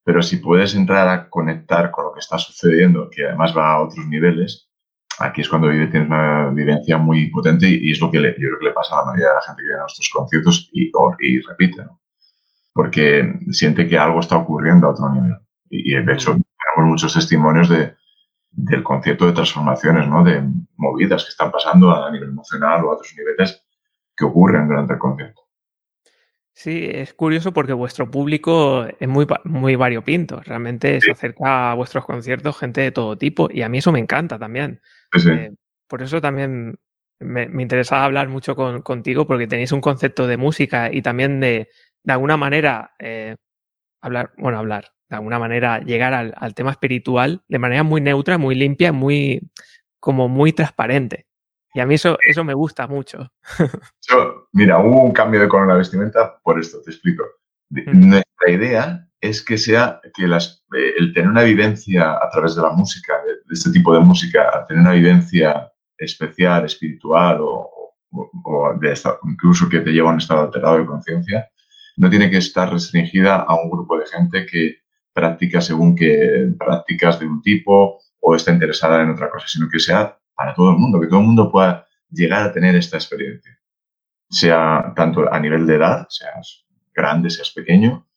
[0.04, 3.82] Pero si puedes entrar a conectar con lo que está sucediendo, que además va a
[3.82, 4.70] otros niveles,
[5.20, 8.60] aquí es cuando tienes una vivencia muy potente y, es lo que le, yo creo
[8.60, 10.92] que le pasa a la mayoría de la gente que viene a nuestros conciertos y,
[11.20, 12.00] y repite, ¿no?
[12.74, 15.38] porque siente que algo está ocurriendo a otro nivel.
[15.70, 17.94] Y, de hecho tenemos muchos testimonios de,
[18.52, 20.24] del concierto de transformaciones, ¿no?
[20.24, 20.44] de
[20.78, 23.64] movidas que están pasando a nivel emocional o a otros niveles
[24.16, 25.39] que ocurren durante el concierto.
[26.62, 30.42] Sí, es curioso porque vuestro público es muy, muy variopinto.
[30.42, 34.00] Realmente se acerca a vuestros conciertos gente de todo tipo y a mí eso me
[34.00, 34.82] encanta también.
[35.32, 35.54] Eh,
[35.88, 36.78] por eso también
[37.22, 41.70] me, me interesaba hablar mucho contigo porque tenéis un concepto de música y también de,
[42.04, 43.38] de alguna manera, eh,
[44.02, 48.38] hablar, bueno, hablar, de alguna manera llegar al, al, tema espiritual de manera muy neutra,
[48.38, 49.50] muy limpia, muy,
[50.02, 51.29] como muy transparente.
[51.74, 53.32] Y a mí eso, eso me gusta mucho.
[54.54, 57.24] mira, hubo un cambio de color en la vestimenta por esto, te explico.
[57.70, 62.62] Nuestra idea es que sea que las, eh, el tener una vivencia a través de
[62.62, 68.98] la música, de, este tipo de música, tener una vivencia especial, espiritual o, o, de
[69.26, 71.50] incluso que te lleva a un estado alterado de conciencia,
[71.98, 74.78] no tiene que estar restringida a un grupo de gente que
[75.14, 79.80] practica según que prácticas de un tipo o está interesada en otra cosa, sino que
[79.80, 83.60] sea para todo el mundo, que todo el mundo pueda llegar a tener esta experiencia,
[84.30, 86.66] sea tanto a nivel de edad, seas
[86.96, 88.08] grande, seas pequeño,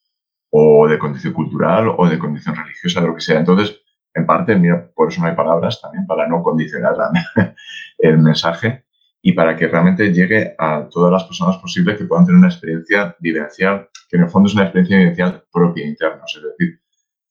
[0.50, 3.40] o de condición cultural o de condición religiosa, de lo que sea.
[3.40, 3.76] Entonces,
[4.14, 6.94] en parte, mira, por eso no hay palabras también, para no condicionar
[7.98, 8.84] el mensaje
[9.20, 13.16] y para que realmente llegue a todas las personas posibles que puedan tener una experiencia
[13.18, 16.22] vivencial, que en el fondo es una experiencia vivencial propia, interna.
[16.24, 16.80] Es decir,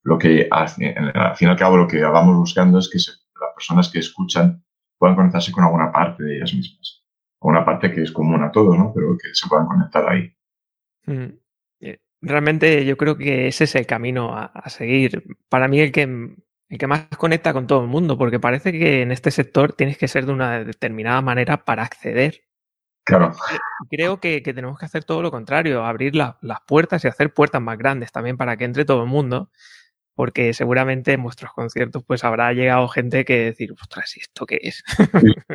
[0.04, 0.94] lo que al fin
[1.40, 4.62] y al cabo lo que vamos buscando es que las personas que escuchan
[5.02, 7.04] puedan conectarse con alguna parte de ellas mismas.
[7.40, 8.94] Una parte que es común a todos, ¿no?
[8.94, 10.32] Pero que se puedan conectar ahí.
[11.08, 11.42] Mm
[12.22, 15.24] realmente yo creo que ese es el camino a, seguir.
[15.50, 19.02] Para mí el que, el que más conecta con todo el mundo, porque parece que
[19.02, 22.44] en este sector tienes que ser de una determinada manera para acceder.
[23.04, 23.34] Claro.
[23.90, 27.78] Creo que, tenemos que hacer todo lo contrario, abrir las puertas y hacer puertas más
[27.78, 29.50] grandes también para que entre todo el mundo,
[30.22, 34.60] porque seguramente en vuestros conciertos pues habrá llegado gente que decir, ostras, ¿y esto qué
[34.62, 34.84] es?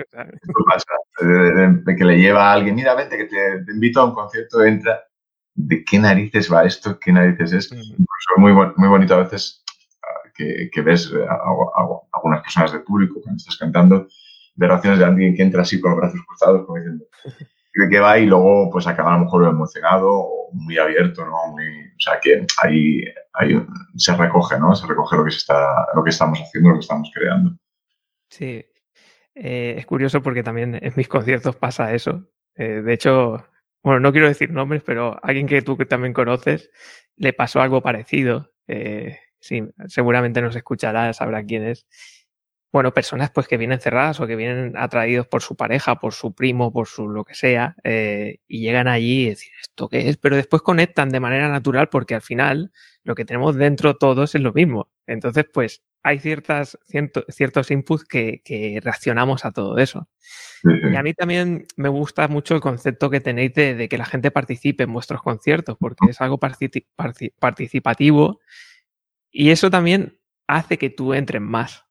[1.21, 5.05] de, que le lleva a alguien, mira, vente, que te, invito a un concierto, entra,
[5.55, 6.99] ¿de qué narices va esto?
[6.99, 7.73] ¿Qué narices es?
[8.39, 9.63] muy, muy bonito a veces
[10.03, 11.39] ah, que, ves a,
[12.13, 14.09] algunas personas del público cuando estás cantando,
[14.57, 17.05] de reacciones de alguien que entra así con los brazos cruzados, como diciendo,
[17.73, 21.53] de qué va y luego pues acaba a lo mejor emocionado o muy abierto, ¿no?
[21.53, 23.55] Muy, o sea que ahí, ahí
[23.97, 24.75] se recoge, ¿no?
[24.75, 27.57] Se recoge lo que, se está, lo que estamos haciendo, lo que estamos creando.
[28.29, 28.65] Sí,
[29.35, 32.29] eh, es curioso porque también en mis conciertos pasa eso.
[32.55, 33.47] Eh, de hecho,
[33.83, 36.71] bueno, no quiero decir nombres, pero alguien que tú también conoces
[37.17, 38.53] le pasó algo parecido.
[38.67, 41.87] Eh, sí, seguramente nos escuchará, sabrá quién es
[42.77, 46.35] bueno, personas pues que vienen cerradas o que vienen atraídos por su pareja, por su
[46.35, 50.19] primo, por su lo que sea, eh, y llegan allí y decir, ¿esto qué es?
[50.19, 52.73] Pero después conectan de manera natural porque al final
[53.03, 54.91] lo que tenemos dentro todos es lo mismo.
[55.07, 56.79] Entonces, pues hay ciertas,
[57.31, 58.43] ciertos inputs que,
[58.83, 60.07] reaccionamos a todo eso.
[60.63, 64.31] Y a mí también me gusta mucho el concepto que tenéis de, que la gente
[64.31, 68.41] participe en vuestros conciertos, porque es algo participativo
[69.31, 71.86] y eso también hace que tú entres más.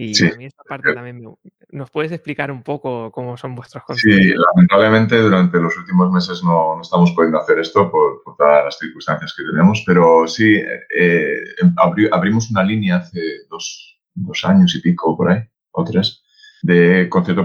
[0.00, 1.24] Y a mí esta parte también
[1.70, 4.24] ¿Nos puedes explicar un poco cómo son vuestros conciertos?
[4.24, 8.78] Sí, lamentablemente durante los últimos meses no, no estamos pudiendo hacer esto por, todas las
[8.78, 11.74] circunstancias que tenemos, pero sí, eh, em,
[12.12, 13.20] abrimos una línea hace
[13.50, 15.42] dos, dos, años y pico por ahí,
[15.72, 16.22] o tres,
[16.62, 17.44] de concierto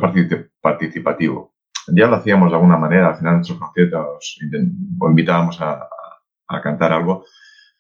[0.62, 1.56] participativo.
[1.88, 4.39] Ya lo hacíamos de alguna manera, al final nuestros conciertos
[4.99, 5.89] o invitábamos a,
[6.47, 7.26] a, cantar algo,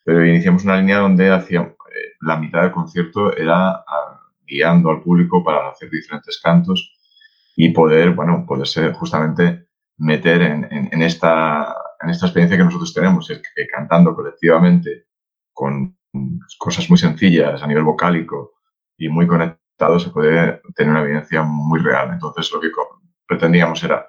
[0.03, 5.01] pero iniciamos una línea donde hacíamos, eh, la mitad del concierto era a, guiando al
[5.01, 6.93] público para hacer diferentes cantos
[7.55, 9.67] y poder, bueno, poderse justamente
[9.97, 15.05] meter en, en, esta, en esta experiencia que nosotros tenemos, es que cantando colectivamente
[15.53, 15.97] con
[16.57, 18.53] cosas muy sencillas a nivel vocálico
[18.97, 22.11] y muy conectado se puede tener una evidencia muy real.
[22.11, 22.69] Entonces lo que
[23.27, 24.05] pretendíamos era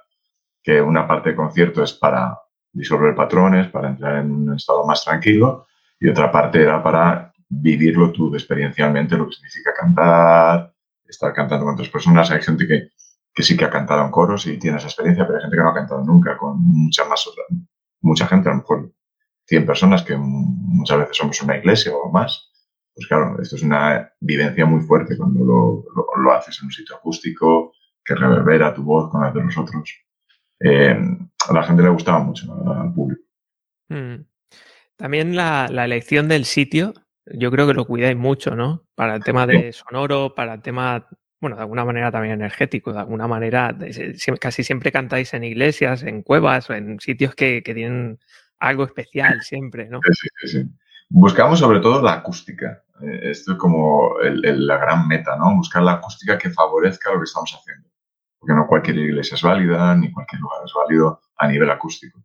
[0.63, 2.39] que una parte del concierto es para
[2.73, 5.67] disolver patrones, para entrar en un estado más tranquilo
[6.01, 7.33] y otra parte era para
[7.63, 10.75] vivirlo tú experiencialmente, lo que significa cantar,
[11.07, 12.31] estar cantando con otras personas.
[12.31, 12.91] Hay gente que,
[13.33, 15.63] que sí que ha cantado en coros y tiene esa experiencia, pero hay gente que
[15.63, 17.29] no ha cantado nunca con mucha más,
[18.01, 18.93] mucha gente, a lo mejor
[19.47, 22.51] 100 personas, que muchas veces somos una iglesia o más.
[22.95, 25.85] Pues claro, esto es una vivencia muy fuerte cuando lo,
[26.17, 27.73] lo, haces en un sitio acústico,
[28.05, 29.93] que reverbera tu voz con la de los otros.
[30.61, 30.97] Eh,
[31.49, 33.23] a la gente le gustaba mucho, al público.
[33.89, 34.25] Mm.
[34.97, 36.95] También la, la, elección del sitio
[37.27, 38.85] yo creo que lo cuidáis mucho, ¿no?
[38.95, 41.09] Para el tema de sonoro, para el tema,
[41.41, 43.77] bueno, de alguna manera también energético, de alguna manera,
[44.41, 48.19] casi siempre cantáis en iglesias, en cuevas, o en sitios que, tienen
[48.59, 50.01] algo especial siempre, ¿no?
[50.03, 50.69] Sí, sí, sí.
[51.09, 52.83] Buscamos sobre todo la acústica.
[53.01, 55.55] Eh, esto es como la gran meta, ¿no?
[55.57, 57.89] Buscar la acústica que favorezca lo que estamos haciendo.
[58.39, 62.25] Porque no cualquier iglesia es válida, ni cualquier lugar es válido a nivel acústico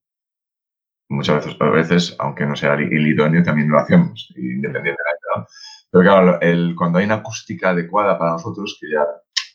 [1.10, 5.24] muchas veces, a veces, aunque no sea el idóneo, también lo hacemos, independientemente.
[5.36, 5.46] ¿no?
[5.92, 9.06] Pero claro, el, cuando hay una acústica adecuada para nosotros, que ya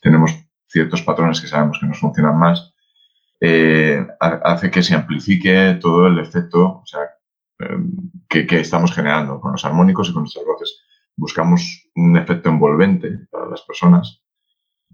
[0.01, 0.31] tenemos
[0.67, 2.73] ciertos patrones que sabemos que nos funcionan más,
[3.39, 6.83] eh, hace que se amplifique todo el efecto
[7.59, 7.91] em,
[8.27, 10.81] que, que, estamos generando con los armónicos y con nuestras voces.
[11.15, 14.21] Buscamos un efecto envolvente para las personas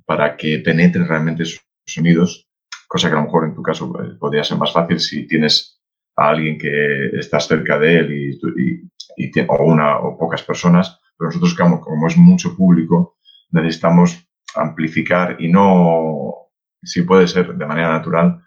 [0.05, 2.47] para que penetren realmente sus sonidos,
[2.87, 5.80] cosa que a lo mejor en tu caso eh, podría ser más fácil si tienes
[6.21, 8.81] a alguien que estás cerca de él y,
[9.17, 13.17] y, o una o pocas personas, pero nosotros como, como es mucho público,
[13.51, 16.51] necesitamos amplificar y no,
[16.83, 18.43] si puede ser de manera natural,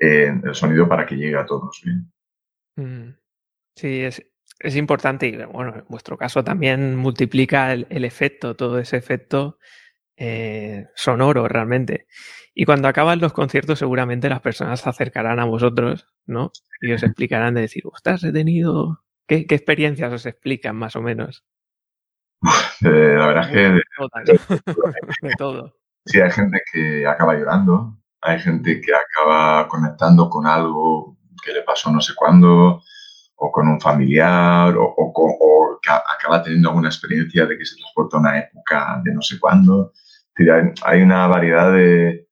[0.00, 1.82] eh, el sonido para que llegue a todos.
[2.76, 3.10] Mm.
[3.74, 4.22] Sí, es,
[4.60, 9.58] es importante y bueno, en vuestro caso también multiplica el efecto, todo ese efecto
[10.16, 12.06] eh, sonoro realmente.
[12.54, 16.52] Y cuando acaban los conciertos, seguramente las personas se acercarán a vosotros, ¿no?
[16.80, 19.04] Y os explicarán de decir, ostras, he tenido.
[19.26, 21.44] ¿Qué, experiencias os explican más o menos?
[22.82, 24.62] Eh, la verdad es que.
[25.22, 25.74] De, todo.
[26.04, 31.62] Sí, hay gente que acaba llorando, hay gente que acaba conectando con algo que le
[31.62, 32.82] pasó no sé cuándo,
[33.34, 38.16] o con un familiar, o, o que acaba teniendo alguna experiencia de que se transporta
[38.16, 39.92] a una época de no sé cuándo
[40.84, 42.26] hay una variedad de,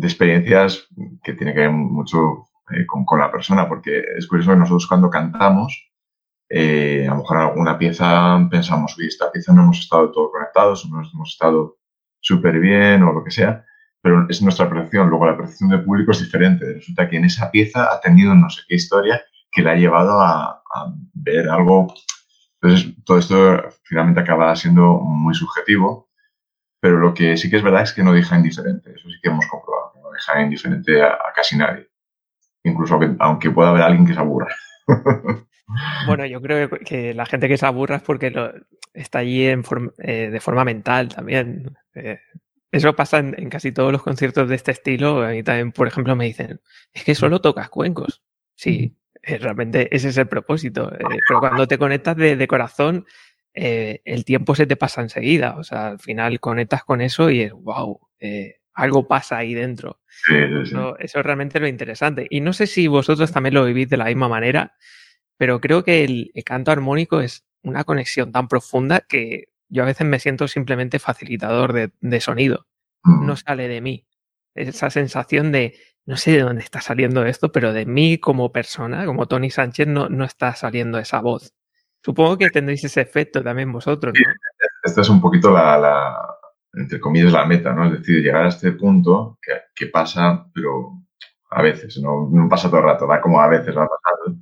[0.00, 0.88] experiencias
[1.22, 5.10] que tiene que ver mucho eh, con, la persona, porque es curioso que nosotros cuando
[5.10, 5.92] cantamos,
[6.48, 10.88] eh, a lo mejor alguna pieza pensamos, uy, esta pieza no hemos estado todo conectados,
[10.90, 11.78] no hemos estado
[12.20, 13.64] súper bien o lo que sea,
[14.00, 15.08] pero es nuestra percepción.
[15.08, 16.74] Luego la percepción del público es diferente.
[16.74, 20.20] Resulta que en esa pieza ha tenido no sé qué historia que le ha llevado
[20.20, 20.62] a
[21.14, 21.94] ver algo.
[22.60, 23.36] Entonces, todo esto
[23.84, 26.08] finalmente acaba siendo muy subjetivo,
[26.82, 28.90] pero lo que sí que es verdad es que no deja indiferente.
[28.92, 31.88] Eso sí que hemos comprobado, no deja indiferente a, casi nadie.
[32.64, 34.48] Incluso aunque, pueda haber alguien que se aburra.
[36.06, 38.30] Bueno, yo creo que la gente que se aburra es porque
[38.92, 41.78] está allí eh, de forma mental también.
[41.94, 42.18] Eh,
[42.70, 45.22] eso pasa en, casi todos los conciertos de este estilo.
[45.22, 46.60] A mí también, por ejemplo, me dicen,
[46.92, 48.22] es que solo tocas cuencos.
[48.54, 50.92] Sí, eh, realmente ese es el propósito.
[50.92, 53.06] Eh, pero cuando te conectas de corazón,
[53.54, 55.56] eh, el tiempo se te pasa enseguida.
[55.56, 58.00] O sea, al final conectas con eso y es, wow,
[58.74, 60.00] algo pasa ahí dentro.
[60.06, 60.70] Sí, sí, sí.
[60.74, 62.26] Eso, eso es realmente lo interesante.
[62.30, 64.74] Y no sé si vosotros también lo vivís de la misma manera,
[65.36, 69.86] pero creo que el, el, canto armónico es una conexión tan profunda que yo a
[69.86, 72.66] veces me siento simplemente facilitador de, de sonido.
[73.04, 73.26] Mm.
[73.26, 74.06] No sale de mí.
[74.54, 79.06] Esa sensación de, no sé de dónde está saliendo esto, pero de mí como persona,
[79.06, 81.54] como Tony Sánchez, no, no está saliendo esa voz.
[82.04, 84.32] Supongo que tendréis ese efecto también vosotros, ¿no?
[84.82, 86.36] Esta es un poquito la, la,
[86.74, 87.86] entre comillas, la meta, ¿no?
[87.86, 91.02] Es decir, llegar a este punto que, que pasa, pero
[91.50, 94.40] a veces, no, no pasa todo el rato, va como a veces va pasando.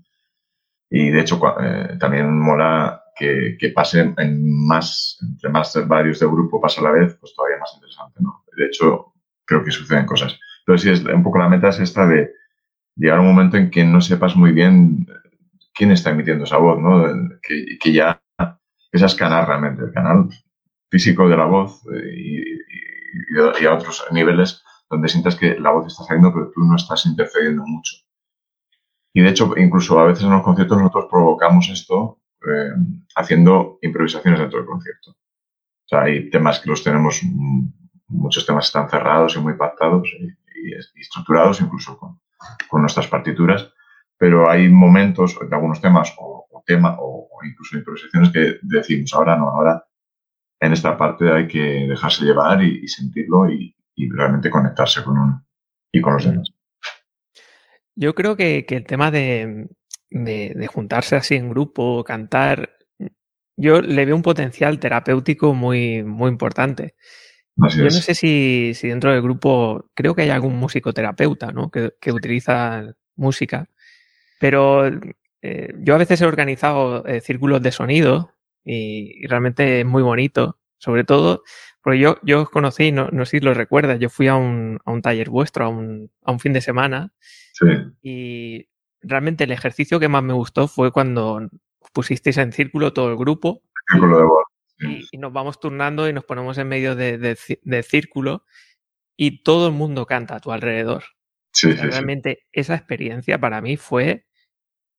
[0.89, 6.31] Y de hecho, eh, también mola que, que pase en más, entre más varios del
[6.31, 8.45] grupo pasa a la vez, pues todavía más interesante, ¿no?
[8.57, 9.13] De hecho,
[9.45, 10.39] creo que suceden cosas.
[10.65, 12.33] Pero sí, es, un poco la meta es esta de
[12.97, 15.07] llegar a un momento en que no sepas muy bien
[15.81, 17.03] quién está emitiendo esa voz, ¿no?
[17.43, 18.23] Que, que ya
[18.93, 20.29] es canal realmente, el canal
[20.91, 21.81] físico de la voz
[22.15, 26.61] y, y, y, a otros niveles donde sientas que la voz está saliendo, pero tú
[26.65, 27.97] no estás intercediendo mucho.
[29.15, 32.73] Y de hecho, incluso a veces en los conciertos nosotros provocamos esto eh,
[33.17, 35.13] haciendo improvisaciones dentro del concierto.
[35.13, 37.23] O sea, hay temas que los tenemos,
[38.09, 40.27] muchos temas están cerrados y muy pactados y,
[40.75, 42.21] y estructurados incluso con,
[42.69, 43.73] con, nuestras partituras,
[44.21, 49.15] pero hay momentos de algunos temas o, o tema o, o, incluso improvisaciones que decimos
[49.15, 49.83] ahora no, ahora
[50.61, 53.75] en esta parte hay que dejarse llevar y, y sentirlo y,
[54.13, 55.47] realmente conectarse con uno
[55.93, 56.51] y con los demás.
[57.95, 59.69] Yo creo que, que el tema de,
[60.09, 62.71] de, de, juntarse así en grupo, cantar,
[63.59, 66.95] yo le veo un potencial terapéutico muy, muy importante.
[67.61, 67.95] Así yo es.
[67.95, 71.71] no sé si, si, dentro del grupo, creo que hay algún musicoterapeuta, ¿no?
[71.71, 73.69] Que, que utiliza música,
[74.41, 74.91] pero
[75.43, 78.33] eh, yo a veces he organizado eh, círculos de sonido
[78.65, 81.45] y, y, realmente es muy bonito, sobre todo
[81.83, 84.79] porque yo, yo os conocí, no, no sé si lo recuerdas, yo fui a un,
[84.85, 87.13] a un taller vuestro, a un, a un fin de semana
[87.53, 87.67] sí.
[88.03, 88.69] y
[89.01, 91.49] realmente el ejercicio que más me gustó fue cuando
[91.93, 93.63] pusisteis en círculo todo el grupo.
[93.91, 94.45] Círculo de voz.
[94.79, 98.45] Y, y, nos vamos turnando y nos ponemos en medio de, de, de, círculo
[99.15, 101.05] y todo el mundo canta a tu alrededor.
[101.53, 102.49] Sí, o sea, sí, realmente sí.
[102.53, 104.27] esa experiencia para mí fue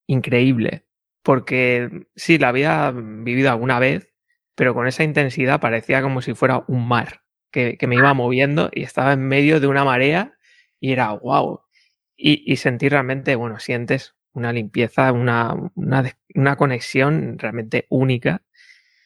[0.08, 0.86] increíble.
[1.24, 4.10] Porque sí, la había vivido alguna vez,
[4.56, 7.22] pero con esa intensidad parecía como si fuera un mar
[7.52, 10.38] que, que me iba moviendo y estaba en medio de una marea
[10.80, 11.62] y era wow.
[12.18, 18.44] Y, y sentir realmente, bueno, sientes una limpieza, una, una, una conexión realmente única.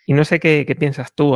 [0.06, 1.36] Y no sé qué, qué piensas tú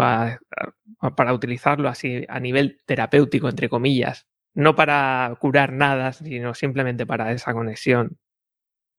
[1.16, 4.28] para utilizarlo así a nivel terapéutico, entre comillas.
[4.54, 8.18] No para curar nada, sino simplemente para esa conexión.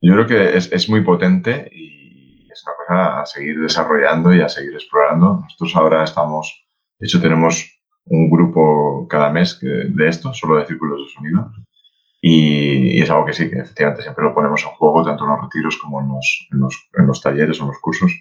[0.01, 4.41] Yo creo que es, es muy potente y es una cosa a seguir desarrollando y
[4.41, 5.41] a seguir explorando.
[5.43, 6.67] Nosotros ahora estamos,
[6.99, 11.53] de hecho tenemos un grupo cada mes de esto, solo de círculos de sonido.
[12.23, 15.31] Y, y, es algo que sí, que efectivamente siempre lo ponemos en juego, tanto en
[15.31, 18.13] los retiros como en los, en los, en los talleres o en los cursos.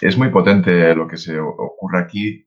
[0.00, 2.46] Es muy potente lo que se ocurre aquí.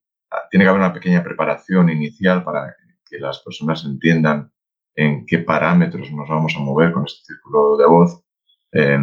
[0.50, 2.76] Tiene que haber una pequeña preparación inicial para
[3.10, 4.52] que las personas entiendan
[4.96, 8.24] en qué parámetros nos vamos a mover con este círculo de voz,
[8.72, 9.00] eh,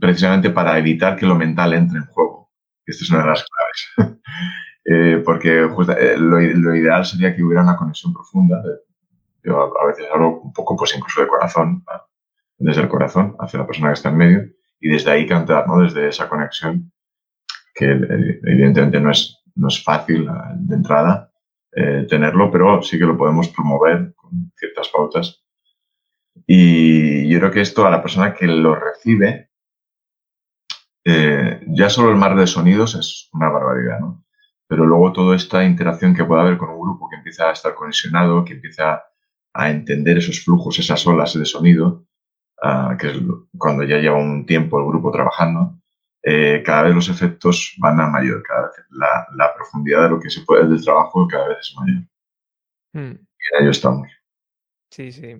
[0.00, 2.50] precisamente para evitar que lo mental entre en juego.
[2.86, 4.20] Esta es una de las claves.
[4.84, 8.62] eh, porque eh, lo, ideal sería que hubiera una conexión profunda.
[9.42, 11.84] Yo a, veces hablo un poco, pues incluso de corazón,
[12.58, 14.44] desde el corazón hacia la persona que está en medio,
[14.80, 15.80] y desde ahí cantar, ¿no?
[15.80, 16.92] Desde esa conexión,
[17.74, 21.30] que evidentemente no es, no es fácil de entrada,
[21.72, 25.44] eh, tenerlo, pero sí que lo podemos promover con ciertas pautas.
[26.46, 29.50] Y yo creo que esto a la persona que lo recibe,
[31.04, 34.24] eh, ya solo el mar de sonidos es una barbaridad, ¿no?
[34.66, 37.74] Pero luego toda esta interacción que puede haber con un grupo que empieza a estar
[37.74, 39.02] conexionado, que empieza
[39.52, 42.06] a entender esos flujos, esas olas de sonido,
[42.62, 43.18] uh, que es
[43.58, 45.80] cuando ya lleva un tiempo el grupo trabajando,
[46.22, 50.20] eh, cada vez los efectos van a mayor, cada vez la, la, profundidad de lo
[50.20, 52.02] que se puede del trabajo cada vez es mayor.
[52.92, 53.16] Hmm.
[53.16, 54.08] Y ahí estamos.
[54.90, 55.36] Sí, sí.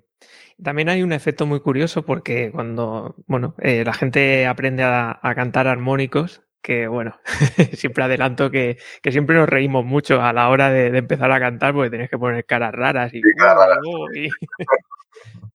[0.62, 5.66] También hay un efecto muy curioso porque cuando, bueno, eh, la gente aprende a, cantar
[5.66, 7.18] armónicos, que bueno,
[7.72, 8.78] siempre adelanto que,
[9.10, 12.44] siempre nos reímos mucho a la hora de, empezar a cantar porque tenés que poner
[12.46, 13.20] caras raras y...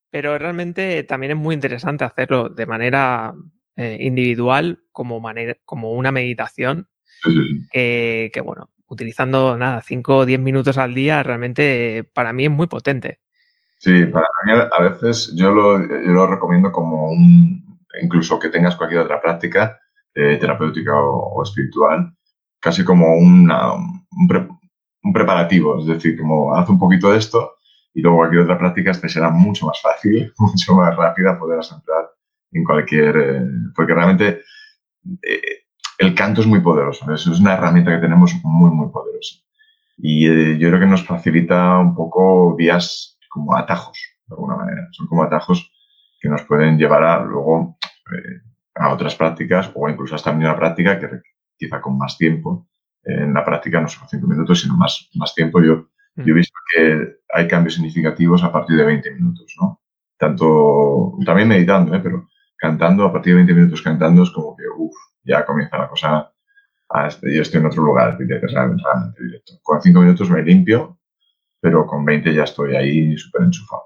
[0.10, 3.34] Pero realmente también es muy interesante hacerlo de manera
[3.76, 6.88] eh, individual como, manera, como una meditación
[7.72, 12.68] que, bueno, utilizando nada, 5 o 10 minutos al día, realmente para mí es muy
[12.68, 13.20] potente.
[13.78, 17.66] Sí, para mí a veces yo lo, lo recomiendo como un,
[18.02, 19.80] incluso que tengas cualquier otra práctica
[20.14, 22.14] eh, terapéutica o, espiritual,
[22.60, 27.56] casi como una, un, preparativo, es decir, como haz un poquito de esto
[27.94, 32.10] y luego cualquier otra práctica te será mucho más fácil, mucho más rápida poder entrar
[32.52, 33.42] en cualquier, eh,
[33.76, 34.42] porque realmente
[35.22, 35.66] eh,
[35.98, 39.36] el canto es muy poderoso, es una herramienta que tenemos muy, muy poderosa.
[39.98, 44.88] Y yo creo que nos facilita un poco vías como atajos, de alguna manera.
[44.92, 45.70] Son como atajos
[46.22, 47.78] que nos pueden llevar a luego
[48.14, 48.42] eh,
[48.76, 51.22] a otras prácticas o incluso hasta una práctica que
[51.58, 52.68] quizá con más tiempo.
[53.04, 55.62] En la práctica no son cinco minutos, sino más, más tiempo.
[55.62, 56.36] Yo, yo he mm.
[56.36, 59.82] visto que hay cambios significativos a partir de 20 minutos, ¿no?
[60.18, 62.00] Tanto, también meditando, ¿eh?
[62.02, 65.90] pero cantando, a partir de 20 minutos cantando es como que, uff, ya comienza la
[65.90, 66.32] cosa,
[66.90, 69.54] a este, yo estoy en otro lugar, realmente directo.
[69.62, 70.98] Con cinco minutos me limpio
[71.66, 73.86] pero con 20 ya estoy ahí súper enchufado.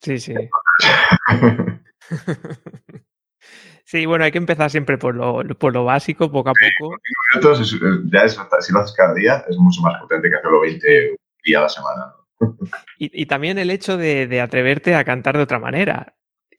[0.00, 0.32] Sí, sí.
[3.84, 6.96] sí, bueno, hay que empezar siempre por lo, por lo básico, poco a poco.
[7.34, 7.78] minutos,
[8.10, 11.58] ya es, si lo haces cada día, es mucho más potente que hacerlo 20 días
[11.58, 12.14] a la semana.
[12.98, 16.14] Y, también el hecho de, atreverte a cantar de otra manera.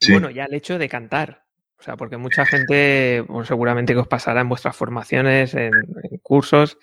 [0.07, 1.45] Bueno, ya el hecho de cantar.
[1.79, 5.71] O sea, porque mucha gente, seguramente que os pasará en vuestras formaciones, en,
[6.21, 6.77] cursos,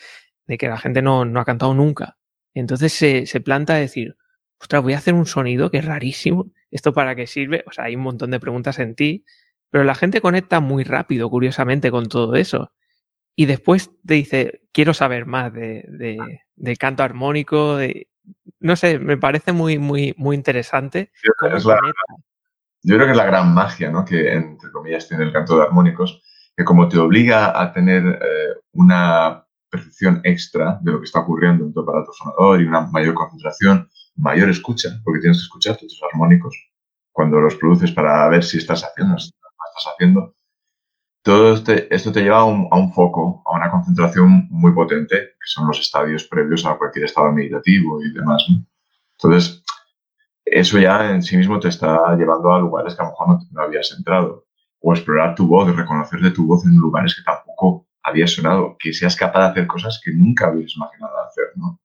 [0.46, 2.16] de que la gente no, no ha cantado nunca.
[2.54, 4.16] Entonces se, se planta a decir,
[4.60, 6.50] ostras, voy a hacer un sonido que es rarísimo.
[6.70, 7.64] ¿Esto para qué sirve?
[7.66, 9.24] O sea, hay un montón de preguntas en ti,
[9.70, 12.72] pero la gente conecta muy rápido, curiosamente, con todo eso.
[13.36, 15.84] Y después te dice, quiero saber más de,
[16.56, 18.08] de, canto armónico, de,
[18.58, 21.10] no sé, me parece muy, muy, muy interesante.
[21.22, 21.52] Yo, creo
[23.06, 24.04] que es la gran magia, ¿no?
[24.04, 26.22] Que, entre comillas, tiene el canto de armónicos,
[26.56, 31.64] que como te obliga a tener eh, una percepción extra de lo que está ocurriendo
[31.64, 36.00] en tu aparato sonador y una mayor concentración, mayor escucha, porque tienes que escuchar tus
[36.12, 36.56] armónicos
[37.12, 40.34] cuando los produces para ver si estás haciendo, si estás haciendo.
[41.22, 45.66] Todo este, esto te lleva a un, foco, a una concentración muy potente, que son
[45.66, 48.46] los estadios previos a cualquier estado meditativo y demás.
[49.18, 49.62] Entonces,
[50.46, 53.62] eso ya en sí mismo te está llevando a lugares que a lo mejor no,
[53.62, 54.46] habías entrado.
[54.80, 57.49] O explorar tu voz, reconocer de tu voz en lugares que tampoco
[58.02, 61.80] había sonado, que seas capaz de hacer cosas que nunca habías imaginado hacer, ¿no?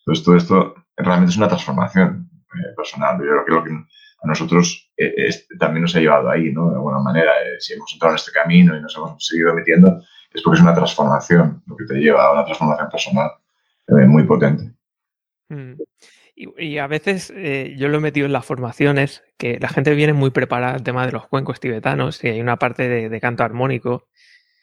[0.00, 3.18] Entonces, todo esto realmente es una transformación eh, personal.
[3.18, 6.70] Yo creo que lo que a nosotros eh, también nos ha llevado ahí, ¿no?
[6.70, 10.00] De alguna manera, eh, si hemos entrado en este camino y nos hemos seguido metiendo,
[10.32, 13.30] es porque es una transformación lo que te lleva a una transformación personal
[13.88, 14.72] muy potente.
[15.48, 15.74] Mm.
[16.34, 17.32] Y, a veces
[17.76, 21.06] yo lo he metido en las formaciones, que la gente viene muy preparada al tema
[21.06, 24.08] de los cuencos tibetanos y hay una parte de canto armónico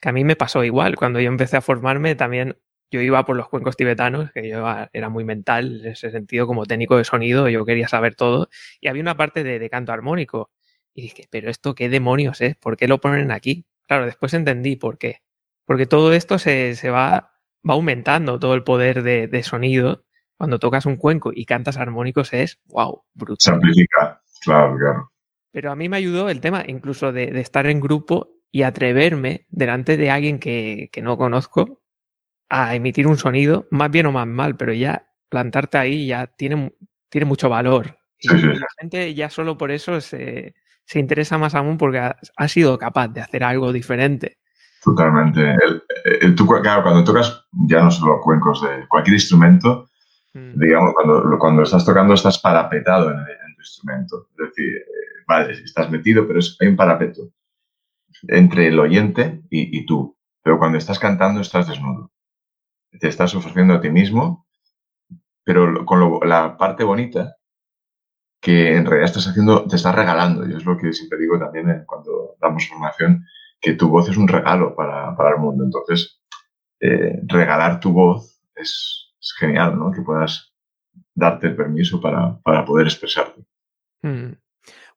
[0.03, 0.97] que a mí me pasó igual.
[0.97, 2.57] Cuando yo empecé a formarme, también
[2.91, 6.65] yo iba por los cuencos tibetanos, que yo era muy mental en ese sentido, como
[6.65, 8.49] técnico de sonido, yo quería saber todo.
[8.81, 10.51] Y había una parte de, canto armónico.
[10.93, 13.65] Y dije, pero esto qué demonios es, ¿por qué lo ponen aquí?
[13.87, 15.21] Claro, después entendí por qué.
[15.63, 17.31] Porque todo esto se, va,
[17.67, 20.03] va aumentando, todo el poder de, sonido.
[20.37, 23.37] Cuando tocas un cuenco y cantas armónicos es, wow, brutal.
[23.39, 25.11] Se amplifica, claro, claro.
[25.53, 29.47] Pero a mí me ayudó el tema incluso de, de estar en grupo y atreverme
[29.49, 31.81] delante de alguien que, no conozco
[32.49, 36.71] a emitir un sonido, más bien o más mal, pero ya plantarte ahí ya tiene,
[37.09, 37.97] tiene mucho valor.
[38.19, 40.53] Y la gente ya solo por eso se,
[40.93, 44.37] interesa más aún porque ha, sido capaz de hacer algo diferente.
[44.83, 45.55] Totalmente.
[46.61, 49.89] claro, cuando tocas ya no solo cuencos de cualquier instrumento,
[50.35, 50.59] mm.
[50.59, 54.27] digamos, cuando, cuando estás tocando estás parapetado en, el, tu instrumento.
[54.37, 57.31] Es decir, eh, vale, estás metido, pero es, hay un parapeto
[58.27, 60.17] entre el oyente y, tú.
[60.41, 62.11] Pero cuando estás cantando estás desnudo.
[62.99, 64.45] Te estás ofreciendo a ti mismo,
[65.43, 67.35] pero con la parte bonita
[68.39, 70.47] que en realidad estás haciendo, te estás regalando.
[70.47, 73.25] Y es lo que siempre digo también cuando damos formación,
[73.61, 75.63] que tu voz es un regalo para, el mundo.
[75.63, 76.21] Entonces,
[76.81, 79.91] eh, regalar tu voz es, genial, ¿no?
[79.91, 80.53] Que puedas
[81.15, 83.45] darte el permiso para, poder expresarte.
[84.01, 84.33] Mm.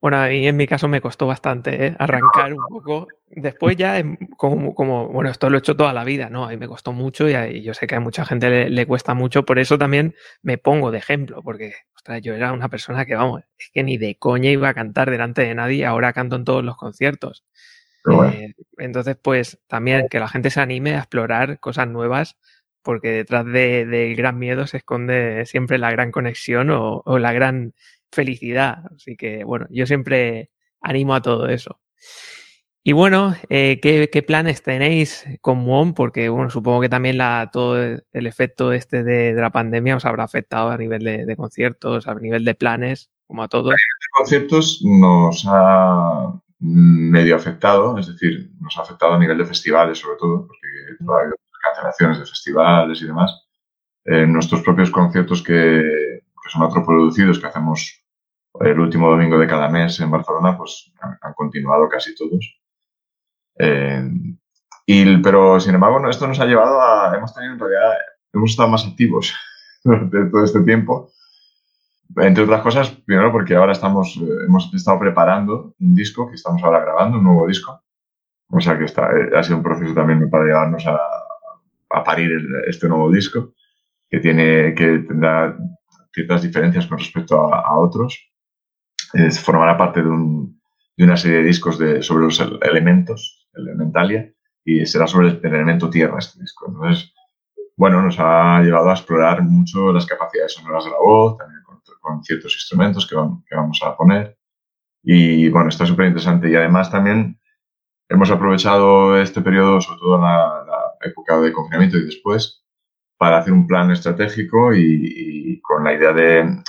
[0.01, 1.97] Bueno, a mí en mi caso me costó bastante ¿eh?
[1.99, 3.09] arrancar un poco.
[3.28, 4.03] Después ya,
[4.36, 6.44] como, como, bueno, esto lo he hecho toda la vida, ¿no?
[6.44, 9.14] A mí me costó mucho y, yo sé que a mucha gente le, le, cuesta
[9.14, 9.44] mucho.
[9.44, 13.42] Por eso también me pongo de ejemplo, porque, ostras, yo era una persona que, vamos,
[13.59, 16.64] es que ni de coña iba a cantar delante de nadie, ahora canto en todos
[16.64, 17.44] los conciertos.
[18.32, 22.36] Eh, entonces, pues también que la gente se anime a explorar cosas nuevas,
[22.82, 27.32] porque detrás del de, gran miedo se esconde siempre la gran conexión o, o la
[27.32, 27.74] gran
[28.17, 28.83] felicidad.
[28.95, 30.51] Así que, bueno, yo siempre
[30.81, 31.81] animo a todo eso.
[32.83, 35.93] Y bueno, eh, ¿qué, planes tenéis con MON?
[35.93, 40.23] Porque, bueno, supongo que también la, todo el efecto este de, la pandemia os habrá
[40.23, 43.75] afectado a nivel de, conciertos, a nivel de planes, como a todos.
[44.17, 50.17] conciertos nos ha medio afectado, es decir, nos ha afectado a nivel de festivales sobre
[50.19, 50.69] todo, porque
[51.12, 53.49] ha habido cancelaciones de festivales y demás.
[54.05, 55.83] En nuestros propios conciertos que,
[56.23, 58.06] que son producidos que hacemos
[58.61, 62.61] el último domingo de cada mes en Barcelona, pues han, continuado casi todos.
[63.59, 64.03] Eh,
[64.87, 67.93] y, pero, sin embargo, esto nos ha llevado a, hemos tenido en realidad,
[68.33, 69.35] hemos estado más activos
[69.85, 71.11] durante todo este tiempo.
[72.17, 76.63] Entre otras cosas, primero porque ahora estamos, eh, hemos estado preparando un disco que estamos
[76.63, 77.83] ahora grabando, un nuevo disco.
[78.49, 81.01] O sea que está, eh, ha sido un proceso también para llevarnos a,
[81.91, 82.31] a parir
[82.67, 83.55] este nuevo disco,
[84.09, 85.57] que tiene, que tendrá
[86.13, 88.26] ciertas diferencias con respecto a, otros.
[89.43, 90.61] Formará parte de, un,
[90.97, 94.33] de, una serie de discos de, sobre los elementos, Elementalia,
[94.65, 96.67] y será sobre el, elemento tierra este disco.
[96.69, 97.13] Entonces,
[97.77, 101.63] bueno, nos ha llevado a explorar mucho las capacidades sonoras de la voz, también
[102.01, 103.17] con, ciertos instrumentos que,
[103.49, 104.39] que, vamos a poner.
[105.03, 106.51] Y bueno, está súper interesante.
[106.51, 107.39] Y además también
[108.09, 112.67] hemos aprovechado este periodo, sobre todo en la, la época de confinamiento y después,
[113.19, 116.63] para hacer un plan estratégico y, con la idea de,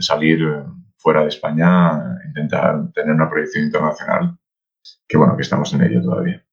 [0.00, 0.40] salir
[1.06, 4.36] fuera de España, intentar tener una proyección internacional,
[5.06, 6.44] que bueno, que estamos en ello todavía.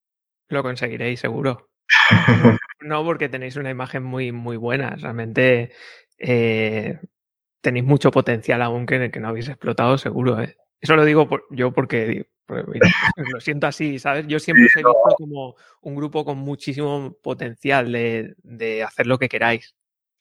[0.48, 1.70] Lo conseguiréis, seguro.
[2.80, 4.90] no, porque tenéis una imagen muy, muy buena.
[4.90, 5.72] Realmente
[6.18, 7.00] eh,
[7.60, 10.40] tenéis mucho potencial aún que, que no habéis explotado, seguro.
[10.40, 10.56] ¿eh?
[10.80, 12.64] Eso lo digo yo porque pues
[13.32, 14.24] lo siento así, ¿sabes?
[14.28, 19.28] Yo siempre os he visto como un grupo con muchísimo potencial de, hacer lo que
[19.28, 19.74] queráis.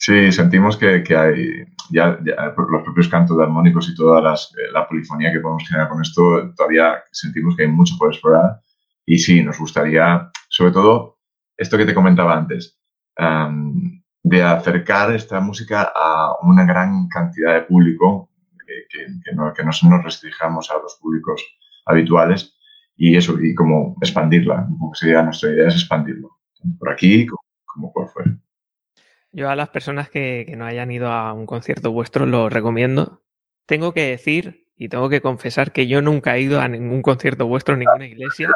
[0.05, 4.85] Sí, sentimos que, hay ya, los propios cantos de armónicos y toda las, eh, la
[4.85, 8.59] polifonía que podemos generar con esto, todavía sentimos que hay mucho por explorar.
[9.05, 11.19] Y sí, nos gustaría, sobre todo,
[11.55, 12.77] esto que te comentaba antes,
[14.23, 18.29] de acercar esta música a una gran cantidad de público,
[18.67, 21.41] eh, que, que, no, que no nos restringamos a los públicos
[21.85, 22.57] habituales
[22.97, 24.67] y eso, y como expandirla.
[24.95, 26.29] sería nuestra idea es expandirlo,
[26.77, 27.25] por aquí
[27.65, 28.37] como, por fuera.
[29.33, 33.23] Yo a las personas que, no hayan ido a un concierto vuestro lo recomiendo.
[33.65, 37.47] Tengo que decir y tengo que confesar que yo nunca he ido a ningún concierto
[37.47, 38.49] vuestro ninguna iglesia.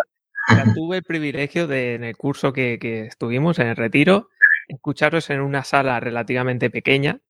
[0.76, 4.30] tuve el privilegio de, en el curso que, que estuvimos, en el retiro,
[4.68, 7.22] escucharos en una sala relativamente pequeña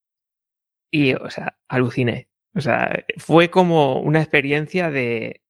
[0.92, 2.28] y, o sea, aluciné.
[2.54, 5.42] O sea, fue como una experiencia de,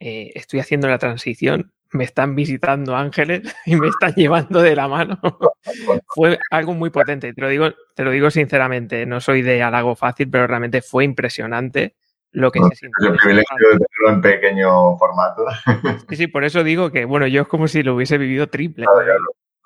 [0.00, 4.88] eh, estoy haciendo la transición, me están visitando ángeles y me están llevando de la
[4.88, 5.18] mano.
[6.06, 9.94] fue algo muy potente, te lo, digo, te lo digo sinceramente, no soy de halago
[9.94, 11.96] fácil, pero realmente fue impresionante
[12.32, 13.12] lo que se sintió.
[13.12, 15.44] El privilegio de tenerlo en pequeño formato.
[16.08, 18.86] sí, sí, por eso digo que, bueno, yo es como si lo hubiese vivido triple.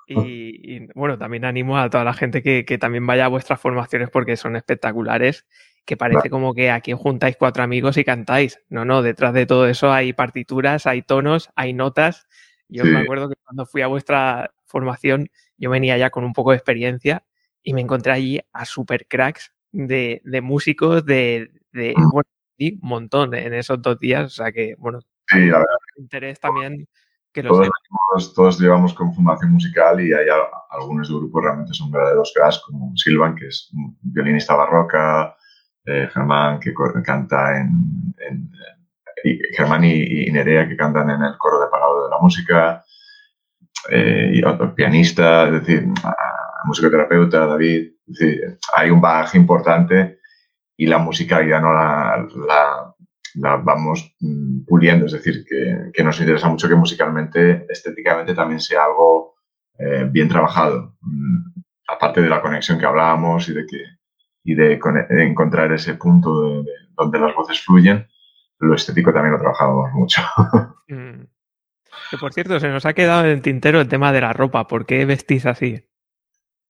[0.07, 4.11] Y, bueno, también animo a toda la gente que, que, también vaya a vuestras formaciones
[4.11, 5.47] porque son espectaculares
[5.85, 8.59] que parece como que aquí juntáis cuatro amigos y cantáis.
[8.69, 12.27] No, no, detrás de todo eso hay partituras, hay tonos, hay notas.
[12.67, 16.51] Yo me acuerdo que cuando fui a vuestra formación, yo venía ya con un poco
[16.51, 17.23] de experiencia
[17.61, 22.09] y me encontré allí a super cracks de, de músicos de, de mm.
[22.09, 22.29] bueno,
[22.59, 24.25] un montón en esos dos días.
[24.25, 25.75] O sea que, bueno, sí, la verdad.
[25.97, 26.87] interés también
[27.31, 30.27] que lo todos, todos, llevamos con formación musical y hay
[30.71, 35.35] algunos de grupos realmente son verdaderos cracks, como Silvan, que es un violinista barroca,
[35.85, 36.73] eh, Germán que
[37.03, 38.51] canta en,
[39.55, 42.83] Germán y, Nerea que cantan en el coro de Pagado de la Música,
[43.89, 45.87] eh, y otro pianista, es decir,
[46.65, 50.19] musicoterapeuta, David, es decir, hay un bagaje importante
[50.75, 52.27] y la música ya no la,
[53.35, 58.59] la, vamos mm, puliendo, es decir, que, que, nos interesa mucho que musicalmente, estéticamente también
[58.59, 59.35] sea algo
[59.77, 63.83] eh, bien trabajado, mm, aparte de la conexión que hablábamos y de que
[64.45, 64.79] y de,
[65.09, 66.63] encontrar ese punto
[66.95, 68.07] donde las voces fluyen,
[68.59, 70.21] lo estético también lo trabajamos mucho.
[70.87, 71.25] Mm.
[72.11, 74.67] Que por cierto, se nos ha quedado en el tintero el tema de la ropa.
[74.67, 75.83] ¿Por qué vestís así?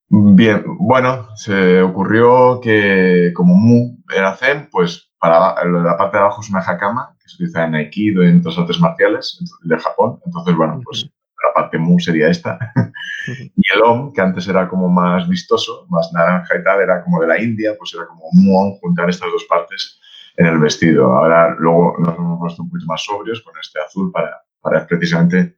[0.08, 6.40] Bien, bueno, se ocurrió que como Mu era Zen, pues para la parte de abajo
[6.40, 10.18] es una jacama, que se utiliza en Aikido y en otras artes marciales de Japón.
[10.24, 11.10] Entonces, bueno, pues
[11.56, 12.58] parte Mu sería esta.
[13.56, 17.20] y el Om, que antes era como más vistoso, más naranja y tal, era como
[17.20, 20.00] de la India, pues era como Muon, juntar estas dos partes
[20.36, 21.12] en el vestido.
[21.16, 25.56] Ahora luego nos hemos puesto un poquito más sobrios con este azul para, para precisamente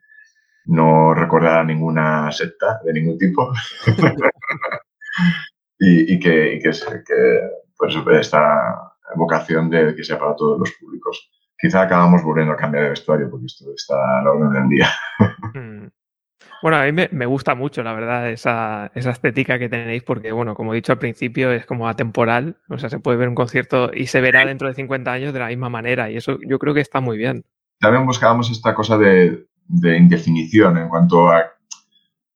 [0.67, 3.53] no recordar a ninguna secta de ningún tipo.
[5.79, 7.41] y, que, y que, que
[7.77, 11.31] pues, esta vocación de que sea para todos los públicos.
[11.59, 14.89] Quizá acabamos volviendo a cambiar de vestuario porque esto está a la orden del día.
[15.55, 15.89] Mm.
[16.61, 20.55] Bueno, a mí me, gusta mucho, la verdad, esa, esa, estética que tenéis, porque, bueno,
[20.55, 22.57] como he dicho al principio, es como atemporal.
[22.69, 25.39] O sea, se puede ver un concierto y se verá dentro de 50 años de
[25.39, 26.11] la misma manera.
[26.11, 27.45] Y eso yo creo que está muy bien.
[27.79, 31.45] También buscábamos esta cosa de, de indefinición en cuanto a,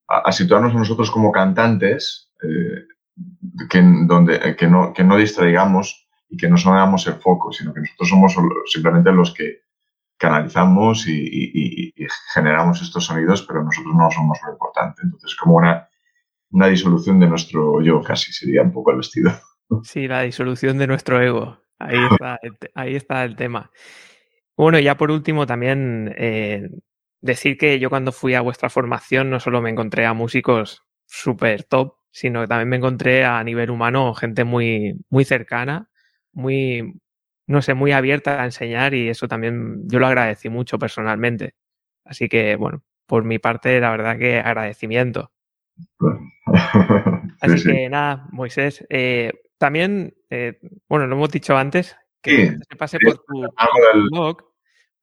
[0.07, 2.85] a, situarnos nosotros como cantantes, eh,
[3.69, 6.02] que, donde, que, no, que no distraigamos
[6.33, 8.35] y que no somos el foco, sino que nosotros somos
[8.73, 9.65] simplemente los que
[10.17, 11.93] canalizamos y,
[12.33, 15.03] generamos estos sonidos, pero nosotros no somos lo importante.
[15.05, 15.87] Entonces, como una,
[16.51, 19.31] una disolución de nuestro yo, casi sería un poco el vestido.
[19.83, 21.59] Sí, la disolución de nuestro ego.
[21.79, 22.39] Ahí está,
[22.75, 23.71] ahí está el tema.
[24.57, 26.71] Bueno, ya por último, también eh,
[27.21, 31.65] decir que yo cuando fui a vuestra formación no solo me encontré a músicos súper
[31.65, 35.91] top, sino que también me encontré a nivel humano gente muy, muy cercana,
[36.33, 37.01] muy,
[37.47, 41.55] no sé, muy abierta a enseñar y eso también yo lo agradecí mucho personalmente.
[42.05, 45.33] Así que, bueno, por mi parte, la verdad que agradecimiento.
[47.41, 52.99] Así que nada, Moisés, eh, también, eh, bueno, lo hemos dicho antes, que se pase
[53.01, 53.45] por tu
[54.11, 54.53] blog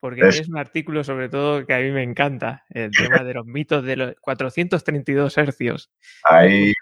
[0.00, 0.48] porque es...
[0.48, 3.96] un artículo sobre todo que a mí me encanta, el tema de los mitos de
[3.96, 5.90] los 432 hercios.
[6.24, 6.72] Ahí...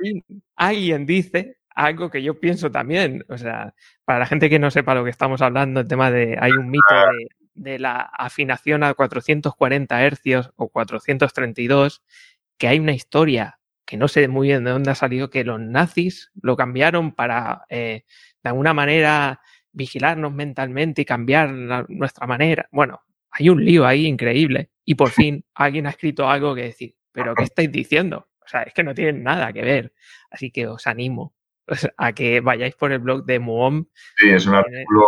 [0.57, 3.73] Alguien dice algo que yo pienso también, o sea,
[4.05, 6.71] para la gente que no sepa lo que estamos hablando, el tema de, hay un
[6.71, 6.83] mito
[7.55, 12.03] de, la afinación a 440 hercios o 432,
[12.59, 15.61] que hay una historia que no sé muy bien de dónde ha salido, que los
[15.61, 18.03] nazis lo cambiaron para, eh,
[18.43, 21.53] de alguna manera, vigilarnos mentalmente y cambiar
[21.89, 22.69] nuestra manera.
[22.73, 24.71] Bueno, hay un lío ahí increíble.
[24.85, 28.29] Y por fin alguien ha escrito algo que decir, pero ¿qué estáis diciendo?
[28.45, 29.93] O sea, es que no tienen nada que ver.
[30.31, 31.38] Así que os animo
[31.97, 33.87] a que vayáis por el blog de Muom.
[34.17, 35.07] Sí, es un artículo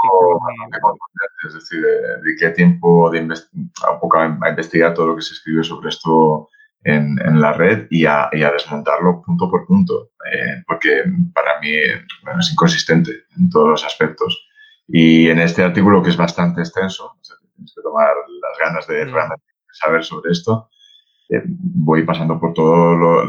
[1.46, 5.64] es decir, de, qué tiempo de un poco a, investigar todo lo que se escribe
[5.64, 6.48] sobre esto
[6.84, 11.04] en, en la red y a, y a, desmontarlo punto por punto, eh, porque
[11.34, 14.46] para mí es inconsistente en todos los aspectos.
[14.88, 17.16] Y en este artículo, que es bastante extenso,
[17.54, 18.08] tienes que tomar
[18.42, 19.12] las ganas de mm.
[19.12, 20.68] realmente saber sobre esto.
[21.28, 23.24] Eh, voy pasando por todo lo,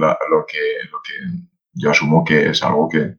[0.48, 3.16] que, lo que yo asumo que es algo que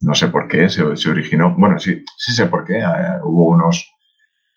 [0.00, 1.54] no sé por qué se, originó.
[1.56, 2.78] Bueno, sí, sí sé por qué.
[2.78, 3.90] Eh, hubo unos,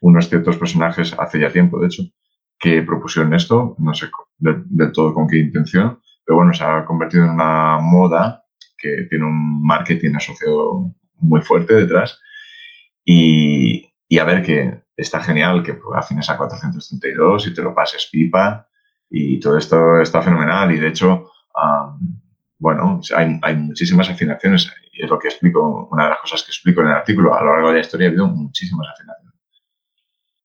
[0.02, 2.04] unos ciertos personajes hace ya tiempo, de hecho,
[2.60, 7.26] que propusieron esto, no sé del todo con qué intención, pero bueno, se ha convertido
[7.26, 8.43] en una moda
[8.78, 12.20] que tiene un marketing asociado muy fuerte detrás.
[13.04, 18.10] Y, y a ver que está genial que afines a 432 y te lo pases
[18.12, 18.68] pipa
[19.10, 21.32] y todo esto está fenomenal y de hecho,
[22.60, 26.51] bueno, hay, hay, muchísimas afinaciones y es lo que explico, una de las cosas que
[26.51, 29.30] explico en el artículo, a lo largo de la historia ha habido muchísimas afinaciones.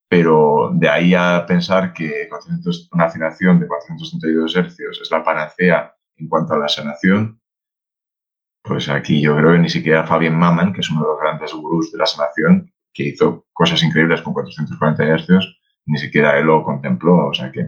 [0.08, 2.28] Pero de ahí a pensar que
[2.92, 7.40] una afinación de 432 hercios es la panacea en cuanto a la sanación,
[8.62, 11.52] pues aquí yo creo que ni siquiera Fabian Maman, que es uno de los grandes
[11.52, 16.62] gurús de la sanación, que hizo cosas increíbles con 440 Hz, ni siquiera él lo
[16.62, 17.26] contempló.
[17.26, 17.66] O sea que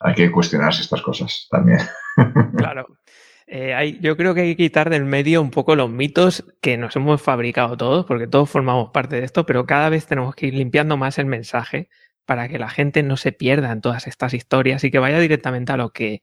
[0.00, 1.78] hay que cuestionarse estas cosas también.
[3.54, 6.96] Eh, yo creo que hay que quitar del medio un poco los mitos que nos
[6.96, 10.54] hemos fabricado todos, porque todos formamos parte de esto, pero cada vez tenemos que ir
[10.54, 11.90] limpiando más el mensaje
[12.24, 15.70] para que la gente no se pierda en todas estas historias y que vaya directamente
[15.70, 16.22] a lo que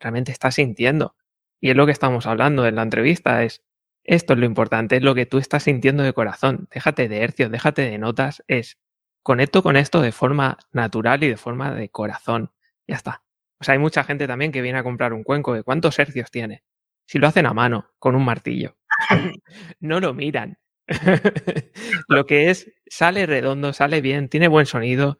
[0.00, 1.16] realmente está sintiendo.
[1.62, 3.62] Y es lo que estamos hablando en la entrevista, es
[4.04, 6.68] esto es lo importante, es lo que tú estás sintiendo de corazón.
[6.70, 8.44] Déjate de hercios, déjate de notas.
[8.48, 8.76] Es
[9.22, 12.52] conecto con esto de forma natural y de forma de corazón.
[12.86, 13.25] Ya está.
[13.60, 16.30] O sea, hay mucha gente también que viene a comprar un cuenco de cuántos hercios
[16.30, 16.62] tiene.
[17.06, 18.76] Si lo hacen a mano, con un martillo.
[19.80, 20.58] no lo miran.
[22.08, 25.18] lo que es, sale redondo, sale bien, tiene buen sonido,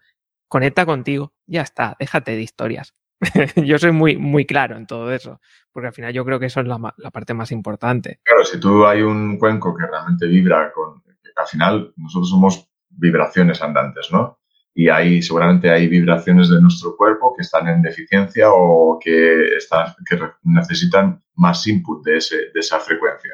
[0.48, 2.94] conecta contigo, ya está, déjate de historias.
[3.56, 5.40] yo soy muy, muy claro en todo eso,
[5.72, 6.78] porque al final yo creo que eso es la,
[7.10, 8.20] parte más importante.
[8.22, 11.02] Claro, si tú hay un cuenco que realmente vibra con,
[11.36, 14.35] al final nosotros somos vibraciones andantes, ¿no?
[14.78, 19.94] Y hay, seguramente hay vibraciones de nuestro cuerpo que están en deficiencia o que, están,
[20.06, 23.32] que necesitan más input de, ese, de esa frecuencia.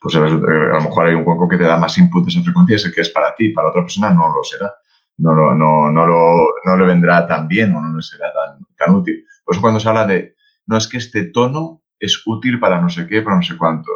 [0.00, 2.72] Pues a lo mejor hay un cuenco que te da más input de esa frecuencia
[2.72, 4.72] y ese que es para ti, para otra persona no lo será.
[5.18, 8.66] no, no, no, no, lo, no le vendrá tan bien o no le será tan,
[8.78, 9.26] tan útil.
[9.44, 12.88] Por eso cuando se habla de, no es que este tono es útil para no
[12.88, 13.90] sé qué, para no sé cuánto.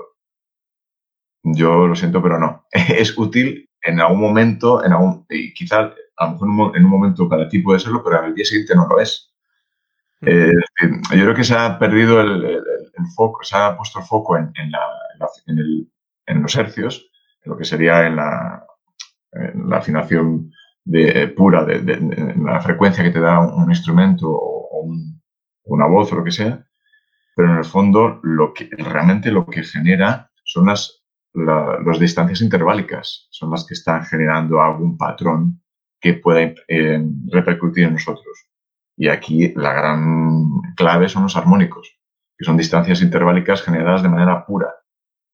[1.44, 2.66] Yo lo siento, pero no.
[2.72, 7.28] es útil en algún momento, en algún, y quizá a lo mejor en un momento
[7.28, 9.32] para ti puede serlo, pero al día siguiente no lo es.
[10.22, 12.62] Eh, yo creo que se ha perdido el,
[13.14, 14.72] foco, se ha puesto el foco en, en,
[16.26, 17.10] en, los hercios,
[17.42, 18.64] en lo que sería en la,
[19.66, 20.50] la afinación
[20.84, 21.98] de, pura, de,
[22.36, 24.86] la frecuencia que te da un, instrumento o,
[25.66, 26.64] una voz o lo que sea,
[27.34, 33.28] pero en el fondo lo que realmente lo que genera son las, las distancias interválicas,
[33.30, 35.63] son las que están generando algún patrón
[36.04, 37.02] que pueda eh,
[37.32, 38.46] repercutir en nosotros.
[38.94, 41.98] Y aquí la gran clave son los armónicos,
[42.36, 44.68] que son distancias interválicas generadas de manera pura.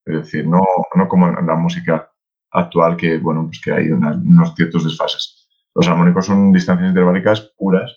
[0.07, 0.63] Es decir, no,
[0.95, 2.13] no como en la música
[2.53, 5.49] actual que, bueno, pues que hay unos ciertos desfases.
[5.75, 7.91] Los armónicos son distancias interválicas puras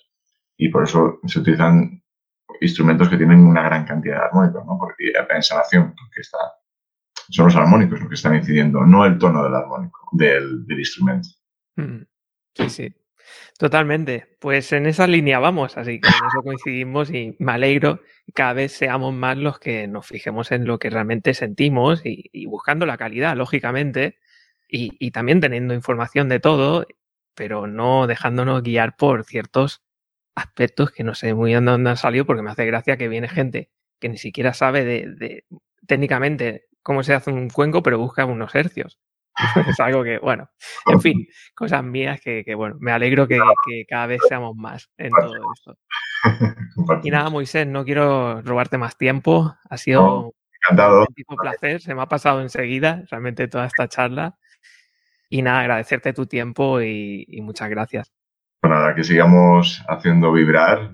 [0.56, 2.02] y por eso se utilizan
[2.60, 4.76] instrumentos que tienen una gran cantidad de armónicos, ¿no?
[4.80, 6.38] Porque en sanación, porque está,
[7.30, 11.28] son los armónicos los que están incidiendo, no el tono del armónico, del, del instrumento.
[11.76, 12.02] Mm.
[12.54, 12.94] Sí, sí.
[13.58, 14.36] Totalmente.
[14.40, 18.00] Pues en esa línea vamos, así que en eso coincidimos y me alegro
[18.34, 22.86] cada vez seamos más los que nos fijemos en lo que realmente sentimos y, buscando
[22.86, 24.18] la calidad, lógicamente,
[24.68, 26.86] y, y, también teniendo información de todo,
[27.34, 29.82] pero no dejándonos guiar por ciertos
[30.34, 33.28] aspectos que no sé muy bien dónde han salido porque me hace gracia que viene
[33.28, 35.44] gente que ni siquiera sabe de, de
[35.86, 38.98] técnicamente cómo se hace un cuenco, pero busca unos hercios.
[39.68, 40.48] es algo que, bueno,
[40.86, 43.38] en fin, cosas mías que, bueno, me alegro que,
[43.88, 45.78] cada vez seamos más en todo esto.
[47.02, 49.54] Y nada, Moisés, no quiero robarte más tiempo.
[49.68, 50.32] Ha sido
[50.70, 54.38] un placer, se me ha pasado enseguida realmente toda esta charla.
[55.28, 58.12] Y nada, agradecerte tu tiempo y, muchas gracias.
[58.62, 60.90] Bueno, nada, que sigamos haciendo vibrar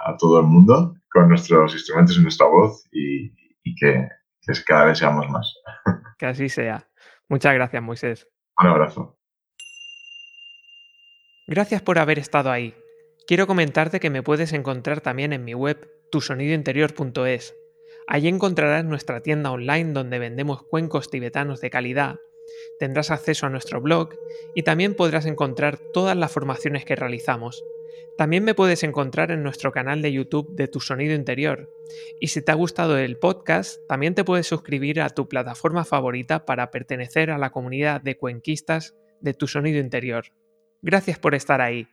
[0.00, 3.30] a todo el mundo con nuestros instrumentos y nuestra voz y,
[3.76, 4.08] que,
[4.40, 5.54] que cada vez seamos más.
[6.18, 6.84] Que así sea.
[7.28, 8.28] Muchas gracias, Moisés.
[8.60, 9.18] Un abrazo.
[11.46, 12.74] Gracias por haber estado ahí.
[13.26, 17.54] Quiero comentarte que me puedes encontrar también en mi web tusonidointerior.es.
[18.06, 22.16] Allí encontrarás nuestra tienda online donde vendemos cuencos tibetanos de calidad,
[22.78, 24.10] tendrás acceso a nuestro blog
[24.54, 27.62] y también podrás encontrar todas las formaciones que realizamos.
[28.16, 31.70] También me puedes encontrar en nuestro canal de YouTube de Tu Sonido Interior.
[32.20, 36.44] Y si te ha gustado el podcast, también te puedes suscribir a tu plataforma favorita
[36.44, 40.24] para pertenecer a la comunidad de cuenquistas de Tu Sonido Interior.
[40.82, 41.88] Gracias por estar ahí.